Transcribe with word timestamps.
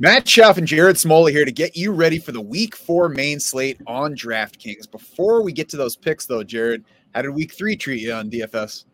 Matt 0.00 0.26
Schauf 0.26 0.58
and 0.58 0.66
Jared 0.66 0.94
Smola 0.94 1.32
here 1.32 1.44
to 1.44 1.50
get 1.50 1.76
you 1.76 1.90
ready 1.90 2.20
for 2.20 2.30
the 2.30 2.40
week 2.40 2.76
four 2.76 3.08
main 3.08 3.40
slate 3.40 3.80
on 3.88 4.14
DraftKings. 4.14 4.88
Before 4.88 5.42
we 5.42 5.52
get 5.52 5.68
to 5.70 5.76
those 5.76 5.96
picks, 5.96 6.24
though, 6.24 6.44
Jared, 6.44 6.84
how 7.14 7.22
did 7.22 7.30
week 7.30 7.52
three 7.52 7.74
treat 7.74 8.02
you 8.02 8.12
on 8.12 8.30
DFS? 8.30 8.84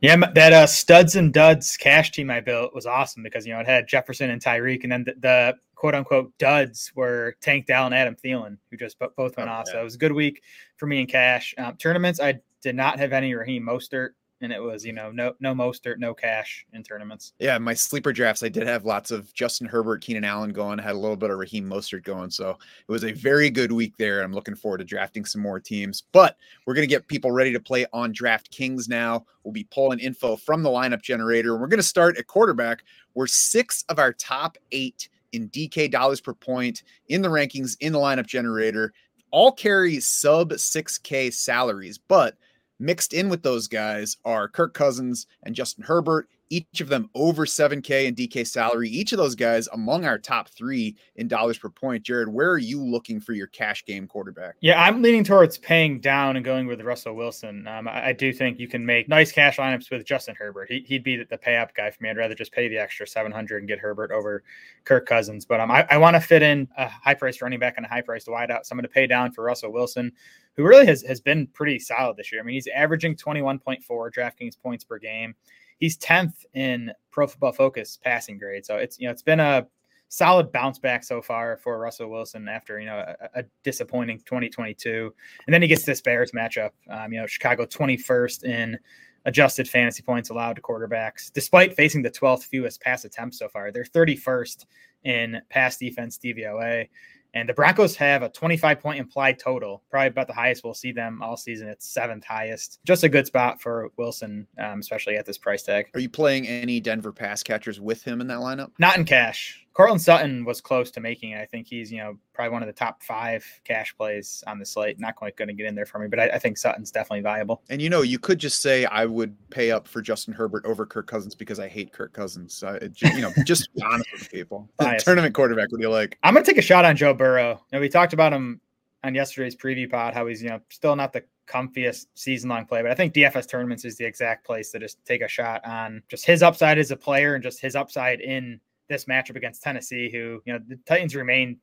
Yeah, 0.00 0.16
that 0.34 0.52
uh, 0.52 0.66
studs 0.68 1.16
and 1.16 1.32
duds 1.32 1.76
cash 1.76 2.12
team 2.12 2.30
I 2.30 2.40
built 2.40 2.74
was 2.74 2.86
awesome 2.86 3.24
because 3.24 3.44
you 3.44 3.54
know 3.54 3.60
it 3.60 3.66
had 3.66 3.88
Jefferson 3.88 4.30
and 4.30 4.40
Tyreek, 4.40 4.84
and 4.84 4.92
then 4.92 5.04
the, 5.04 5.14
the 5.18 5.56
quote 5.74 5.96
unquote 5.96 6.32
duds 6.38 6.92
were 6.94 7.34
Tank 7.40 7.66
Dell 7.66 7.86
and 7.86 7.94
Adam 7.94 8.14
Thielen, 8.14 8.58
who 8.70 8.76
just 8.76 8.98
both 9.00 9.36
went 9.36 9.50
oh, 9.50 9.52
off. 9.52 9.64
Yeah. 9.66 9.72
So 9.72 9.80
it 9.80 9.84
was 9.84 9.96
a 9.96 9.98
good 9.98 10.12
week 10.12 10.42
for 10.76 10.86
me 10.86 11.00
in 11.00 11.06
cash. 11.06 11.54
Um, 11.58 11.76
tournaments, 11.76 12.20
I 12.20 12.38
did 12.62 12.76
not 12.76 13.00
have 13.00 13.12
any 13.12 13.34
Raheem 13.34 13.64
Mostert 13.64 14.10
and 14.40 14.52
it 14.52 14.62
was 14.62 14.84
you 14.84 14.92
know 14.92 15.10
no 15.10 15.34
no 15.40 15.54
Mostert, 15.54 15.98
no 15.98 16.14
cash 16.14 16.66
in 16.72 16.82
tournaments. 16.82 17.32
Yeah, 17.38 17.58
my 17.58 17.74
sleeper 17.74 18.12
drafts, 18.12 18.42
I 18.42 18.48
did 18.48 18.66
have 18.66 18.84
lots 18.84 19.10
of 19.10 19.32
Justin 19.34 19.66
Herbert, 19.66 20.02
Keenan 20.02 20.24
Allen 20.24 20.52
going, 20.52 20.78
had 20.78 20.94
a 20.94 20.98
little 20.98 21.16
bit 21.16 21.30
of 21.30 21.38
Raheem 21.38 21.68
Mostert 21.68 22.04
going, 22.04 22.30
so 22.30 22.50
it 22.50 22.92
was 22.92 23.04
a 23.04 23.12
very 23.12 23.50
good 23.50 23.72
week 23.72 23.96
there. 23.96 24.22
I'm 24.22 24.32
looking 24.32 24.54
forward 24.54 24.78
to 24.78 24.84
drafting 24.84 25.24
some 25.24 25.42
more 25.42 25.60
teams, 25.60 26.02
but 26.12 26.36
we're 26.66 26.74
gonna 26.74 26.86
get 26.86 27.08
people 27.08 27.30
ready 27.30 27.52
to 27.52 27.60
play 27.60 27.86
on 27.92 28.12
DraftKings 28.12 28.88
now. 28.88 29.24
We'll 29.44 29.52
be 29.52 29.64
pulling 29.64 30.00
info 30.00 30.36
from 30.36 30.62
the 30.62 30.70
lineup 30.70 31.02
generator, 31.02 31.52
and 31.52 31.60
we're 31.60 31.68
gonna 31.68 31.82
start 31.82 32.18
at 32.18 32.26
quarterback. 32.26 32.82
Where 33.14 33.26
six 33.26 33.84
of 33.88 33.98
our 33.98 34.12
top 34.12 34.58
eight 34.72 35.08
in 35.32 35.48
DK 35.48 35.90
dollars 35.90 36.20
per 36.20 36.34
point 36.34 36.82
in 37.08 37.22
the 37.22 37.28
rankings 37.28 37.76
in 37.80 37.92
the 37.92 37.98
lineup 37.98 38.26
generator 38.26 38.92
all 39.30 39.52
carry 39.52 40.00
sub 40.00 40.52
6K 40.52 41.32
salaries, 41.32 41.98
but 41.98 42.36
Mixed 42.78 43.12
in 43.12 43.28
with 43.28 43.42
those 43.42 43.68
guys 43.68 44.16
are 44.24 44.48
Kirk 44.48 44.74
Cousins 44.74 45.26
and 45.44 45.54
Justin 45.54 45.84
Herbert, 45.84 46.28
each 46.50 46.80
of 46.80 46.88
them 46.88 47.10
over 47.14 47.44
7K 47.44 48.06
and 48.06 48.16
DK 48.16 48.46
salary. 48.46 48.88
Each 48.88 49.12
of 49.12 49.18
those 49.18 49.34
guys 49.34 49.68
among 49.72 50.04
our 50.04 50.18
top 50.18 50.48
three 50.48 50.96
in 51.16 51.28
dollars 51.28 51.58
per 51.58 51.68
point. 51.68 52.04
Jared, 52.04 52.28
where 52.28 52.50
are 52.50 52.58
you 52.58 52.82
looking 52.82 53.20
for 53.20 53.32
your 53.32 53.48
cash 53.48 53.84
game 53.84 54.06
quarterback? 54.06 54.54
Yeah, 54.60 54.80
I'm 54.80 55.02
leaning 55.02 55.24
towards 55.24 55.58
paying 55.58 56.00
down 56.00 56.36
and 56.36 56.44
going 56.44 56.66
with 56.66 56.80
Russell 56.82 57.14
Wilson. 57.14 57.66
Um, 57.66 57.88
I, 57.88 58.08
I, 58.08 58.12
do 58.12 58.32
think 58.32 58.58
you 58.58 58.68
can 58.68 58.86
make 58.86 59.08
nice 59.08 59.32
cash 59.32 59.56
lineups 59.56 59.90
with 59.90 60.04
Justin 60.04 60.36
Herbert. 60.38 60.70
He, 60.70 60.86
would 60.90 61.02
be 61.02 61.22
the 61.24 61.38
pay 61.38 61.56
up 61.56 61.74
guy 61.74 61.90
for 61.90 62.02
me. 62.02 62.10
I'd 62.10 62.16
rather 62.16 62.34
just 62.34 62.52
pay 62.52 62.68
the 62.68 62.78
extra 62.78 63.06
700 63.06 63.58
and 63.58 63.68
get 63.68 63.78
Herbert 63.78 64.12
over 64.12 64.42
Kirk 64.84 65.06
Cousins. 65.06 65.44
But 65.44 65.60
um, 65.60 65.70
I, 65.70 65.86
I 65.90 65.98
want 65.98 66.14
to 66.14 66.20
fit 66.20 66.42
in 66.42 66.68
a 66.76 66.88
high 66.88 67.14
priced 67.14 67.42
running 67.42 67.58
back 67.58 67.74
and 67.76 67.86
a 67.86 67.88
high 67.88 68.02
priced 68.02 68.28
wideout. 68.28 68.64
So 68.64 68.72
I'm 68.72 68.78
going 68.78 68.82
to 68.82 68.88
pay 68.88 69.06
down 69.06 69.32
for 69.32 69.42
Russell 69.42 69.72
Wilson 69.72 70.12
who 70.56 70.64
really 70.64 70.86
has, 70.86 71.02
has 71.02 71.20
been 71.20 71.46
pretty 71.48 71.78
solid 71.78 72.16
this 72.16 72.32
year. 72.32 72.40
I 72.40 72.44
mean, 72.44 72.54
he's 72.54 72.68
averaging 72.68 73.16
21.4 73.16 73.80
DraftKings 73.88 74.58
points 74.60 74.84
per 74.84 74.98
game. 74.98 75.34
He's 75.78 75.98
10th 75.98 76.44
in 76.54 76.92
Pro 77.10 77.26
Football 77.26 77.52
Focus 77.52 77.98
passing 78.02 78.38
grade. 78.38 78.64
So 78.64 78.76
it's 78.76 78.98
you 78.98 79.06
know 79.06 79.12
it's 79.12 79.22
been 79.22 79.40
a 79.40 79.66
solid 80.08 80.52
bounce 80.52 80.78
back 80.78 81.04
so 81.04 81.20
far 81.20 81.56
for 81.58 81.78
Russell 81.78 82.08
Wilson 82.08 82.48
after 82.48 82.78
you 82.80 82.86
know 82.86 82.98
a, 83.34 83.40
a 83.40 83.44
disappointing 83.62 84.18
2022, 84.20 85.12
and 85.46 85.54
then 85.54 85.62
he 85.62 85.68
gets 85.68 85.84
this 85.84 86.00
Bears 86.00 86.32
matchup. 86.32 86.70
Um, 86.90 87.12
you 87.12 87.20
know, 87.20 87.26
Chicago 87.26 87.66
21st 87.66 88.44
in 88.44 88.78
adjusted 89.26 89.68
fantasy 89.68 90.02
points 90.02 90.30
allowed 90.30 90.56
to 90.56 90.62
quarterbacks, 90.62 91.32
despite 91.32 91.74
facing 91.74 92.00
the 92.00 92.10
12th 92.10 92.44
fewest 92.44 92.80
pass 92.80 93.04
attempts 93.04 93.38
so 93.38 93.48
far. 93.48 93.72
They're 93.72 93.84
31st 93.84 94.64
in 95.04 95.42
pass 95.50 95.76
defense 95.76 96.18
DVOA. 96.18 96.88
And 97.36 97.46
the 97.46 97.52
Broncos 97.52 97.94
have 97.96 98.22
a 98.22 98.30
25 98.30 98.80
point 98.80 98.98
implied 98.98 99.38
total, 99.38 99.82
probably 99.90 100.08
about 100.08 100.26
the 100.26 100.32
highest 100.32 100.64
we'll 100.64 100.72
see 100.72 100.90
them 100.90 101.20
all 101.22 101.36
season. 101.36 101.68
It's 101.68 101.86
seventh 101.86 102.24
highest. 102.24 102.80
Just 102.86 103.04
a 103.04 103.10
good 103.10 103.26
spot 103.26 103.60
for 103.60 103.90
Wilson, 103.98 104.46
um, 104.58 104.80
especially 104.80 105.16
at 105.16 105.26
this 105.26 105.36
price 105.36 105.62
tag. 105.62 105.90
Are 105.92 106.00
you 106.00 106.08
playing 106.08 106.48
any 106.48 106.80
Denver 106.80 107.12
pass 107.12 107.42
catchers 107.42 107.78
with 107.78 108.02
him 108.02 108.22
in 108.22 108.28
that 108.28 108.38
lineup? 108.38 108.70
Not 108.78 108.96
in 108.96 109.04
cash. 109.04 109.65
Courtland 109.76 110.00
Sutton 110.00 110.46
was 110.46 110.62
close 110.62 110.90
to 110.92 111.00
making 111.00 111.32
it. 111.32 111.38
I 111.38 111.44
think 111.44 111.66
he's, 111.66 111.92
you 111.92 111.98
know, 111.98 112.16
probably 112.32 112.50
one 112.50 112.62
of 112.62 112.66
the 112.66 112.72
top 112.72 113.02
five 113.02 113.44
cash 113.64 113.94
plays 113.94 114.42
on 114.46 114.58
the 114.58 114.64
slate. 114.64 114.98
Not 114.98 115.16
quite 115.16 115.36
going 115.36 115.48
to 115.48 115.54
get 115.54 115.66
in 115.66 115.74
there 115.74 115.84
for 115.84 115.98
me, 115.98 116.08
but 116.08 116.18
I, 116.18 116.28
I, 116.28 116.38
think 116.38 116.56
Sutton's 116.56 116.90
definitely 116.90 117.20
viable. 117.20 117.60
And 117.68 117.82
you 117.82 117.90
know, 117.90 118.00
you 118.00 118.18
could 118.18 118.38
just 118.38 118.62
say 118.62 118.86
I 118.86 119.04
would 119.04 119.36
pay 119.50 119.70
up 119.70 119.86
for 119.86 120.00
Justin 120.00 120.32
Herbert 120.32 120.64
over 120.64 120.86
Kirk 120.86 121.06
Cousins 121.06 121.34
because 121.34 121.60
I 121.60 121.68
hate 121.68 121.92
Kirk 121.92 122.14
Cousins. 122.14 122.62
Uh, 122.62 122.78
it, 122.80 123.02
you 123.02 123.20
know, 123.20 123.30
just 123.44 123.74
be 123.74 123.82
honest 123.82 124.08
with 124.14 124.30
people. 124.30 124.66
Tournament 125.00 125.34
quarterback, 125.34 125.70
what 125.70 125.76
do 125.76 125.86
you 125.86 125.92
like? 125.92 126.18
I'm 126.22 126.32
going 126.32 126.42
to 126.42 126.50
take 126.50 126.58
a 126.58 126.62
shot 126.62 126.86
on 126.86 126.96
Joe 126.96 127.12
Burrow. 127.12 127.60
You 127.70 127.76
know, 127.76 127.80
we 127.80 127.90
talked 127.90 128.14
about 128.14 128.32
him 128.32 128.62
on 129.04 129.14
yesterday's 129.14 129.54
preview 129.54 129.90
pod 129.90 130.14
how 130.14 130.26
he's, 130.26 130.42
you 130.42 130.48
know, 130.48 130.60
still 130.70 130.96
not 130.96 131.12
the 131.12 131.22
comfiest 131.46 132.06
season 132.14 132.48
long 132.48 132.64
play. 132.64 132.80
But 132.80 132.92
I 132.92 132.94
think 132.94 133.12
DFS 133.12 133.46
tournaments 133.46 133.84
is 133.84 133.98
the 133.98 134.06
exact 134.06 134.46
place 134.46 134.70
to 134.72 134.78
just 134.78 135.04
take 135.04 135.20
a 135.20 135.28
shot 135.28 135.62
on 135.66 136.02
just 136.08 136.24
his 136.24 136.42
upside 136.42 136.78
as 136.78 136.92
a 136.92 136.96
player 136.96 137.34
and 137.34 137.44
just 137.44 137.60
his 137.60 137.76
upside 137.76 138.22
in 138.22 138.58
this 138.88 139.06
matchup 139.06 139.36
against 139.36 139.62
Tennessee, 139.62 140.10
who, 140.10 140.40
you 140.44 140.52
know, 140.52 140.60
the 140.66 140.76
Titans 140.86 141.14
remain 141.14 141.58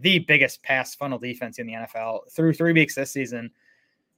the 0.00 0.18
biggest 0.20 0.62
pass 0.62 0.94
funnel 0.94 1.18
defense 1.18 1.58
in 1.58 1.66
the 1.66 1.74
NFL. 1.74 2.30
Through 2.32 2.54
three 2.54 2.72
weeks 2.72 2.94
this 2.94 3.12
season, 3.12 3.50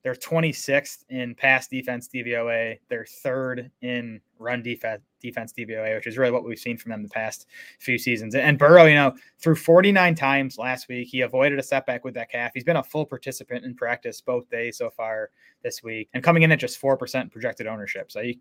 they're 0.04 0.14
26th 0.14 1.04
in 1.08 1.34
pass 1.34 1.66
defense 1.66 2.08
DVOA. 2.12 2.78
They're 2.88 3.06
third 3.06 3.70
in 3.80 4.20
run 4.38 4.62
defense 4.62 5.00
defense 5.20 5.54
DVOA, 5.54 5.94
which 5.94 6.06
is 6.06 6.18
really 6.18 6.30
what 6.30 6.44
we've 6.44 6.58
seen 6.58 6.76
from 6.76 6.90
them 6.90 7.02
the 7.02 7.08
past 7.08 7.46
few 7.80 7.96
seasons. 7.96 8.34
And 8.34 8.58
Burrow, 8.58 8.84
you 8.84 8.94
know, 8.94 9.14
through 9.38 9.54
49 9.54 10.14
times 10.14 10.58
last 10.58 10.88
week, 10.88 11.08
he 11.08 11.22
avoided 11.22 11.58
a 11.58 11.62
setback 11.62 12.04
with 12.04 12.12
that 12.14 12.30
calf. 12.30 12.50
He's 12.52 12.64
been 12.64 12.76
a 12.76 12.82
full 12.82 13.06
participant 13.06 13.64
in 13.64 13.74
practice 13.74 14.20
both 14.20 14.50
days 14.50 14.76
so 14.76 14.90
far 14.90 15.30
this 15.62 15.82
week, 15.82 16.10
and 16.12 16.22
coming 16.22 16.42
in 16.42 16.52
at 16.52 16.58
just 16.58 16.76
four 16.76 16.98
percent 16.98 17.32
projected 17.32 17.66
ownership. 17.66 18.12
So 18.12 18.20
you 18.20 18.34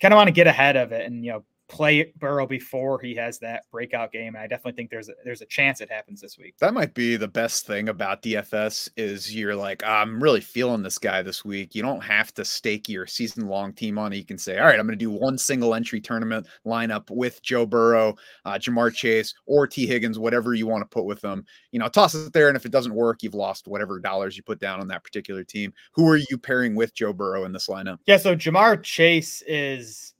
kind 0.00 0.12
of 0.12 0.16
want 0.16 0.26
to 0.26 0.32
get 0.32 0.48
ahead 0.48 0.76
of 0.76 0.90
it 0.90 1.06
and 1.06 1.24
you 1.24 1.30
know 1.30 1.44
play 1.68 2.12
Burrow 2.18 2.46
before 2.46 3.00
he 3.00 3.14
has 3.14 3.38
that 3.38 3.64
breakout 3.70 4.12
game. 4.12 4.34
And 4.34 4.38
I 4.38 4.46
definitely 4.46 4.72
think 4.72 4.90
there's 4.90 5.08
a, 5.08 5.12
there's 5.24 5.40
a 5.40 5.46
chance 5.46 5.80
it 5.80 5.90
happens 5.90 6.20
this 6.20 6.38
week. 6.38 6.56
That 6.58 6.74
might 6.74 6.94
be 6.94 7.16
the 7.16 7.28
best 7.28 7.66
thing 7.66 7.88
about 7.88 8.22
DFS 8.22 8.88
is 8.96 9.34
you're 9.34 9.56
like, 9.56 9.82
I'm 9.84 10.22
really 10.22 10.40
feeling 10.40 10.82
this 10.82 10.98
guy 10.98 11.22
this 11.22 11.44
week. 11.44 11.74
You 11.74 11.82
don't 11.82 12.02
have 12.02 12.32
to 12.34 12.44
stake 12.44 12.88
your 12.88 13.06
season 13.06 13.48
long 13.48 13.72
team 13.72 13.98
on 13.98 14.12
it. 14.12 14.16
You 14.16 14.24
can 14.24 14.38
say, 14.38 14.58
all 14.58 14.66
right, 14.66 14.78
I'm 14.78 14.86
going 14.86 14.98
to 14.98 15.04
do 15.04 15.10
one 15.10 15.38
single 15.38 15.74
entry 15.74 16.00
tournament 16.00 16.46
lineup 16.66 17.10
with 17.10 17.42
Joe 17.42 17.66
Burrow, 17.66 18.14
uh, 18.44 18.54
Ja'Marr 18.54 18.94
Chase, 18.94 19.34
or 19.46 19.66
Tee 19.66 19.86
Higgins, 19.86 20.18
whatever 20.18 20.54
you 20.54 20.66
want 20.66 20.82
to 20.82 20.94
put 20.94 21.04
with 21.04 21.20
them. 21.20 21.44
You 21.72 21.78
know, 21.78 21.88
toss 21.88 22.14
it 22.14 22.32
there. 22.32 22.48
And 22.48 22.56
if 22.56 22.66
it 22.66 22.72
doesn't 22.72 22.94
work, 22.94 23.22
you've 23.22 23.34
lost 23.34 23.68
whatever 23.68 23.98
dollars 23.98 24.36
you 24.36 24.42
put 24.42 24.60
down 24.60 24.80
on 24.80 24.88
that 24.88 25.04
particular 25.04 25.44
team. 25.44 25.72
Who 25.92 26.08
are 26.08 26.16
you 26.16 26.38
pairing 26.38 26.74
with 26.74 26.94
Joe 26.94 27.12
Burrow 27.12 27.44
in 27.44 27.52
this 27.52 27.68
lineup? 27.68 27.98
Yeah. 28.06 28.18
So 28.18 28.36
Ja'Marr 28.36 28.82
Chase 28.82 29.42
is 29.46 30.13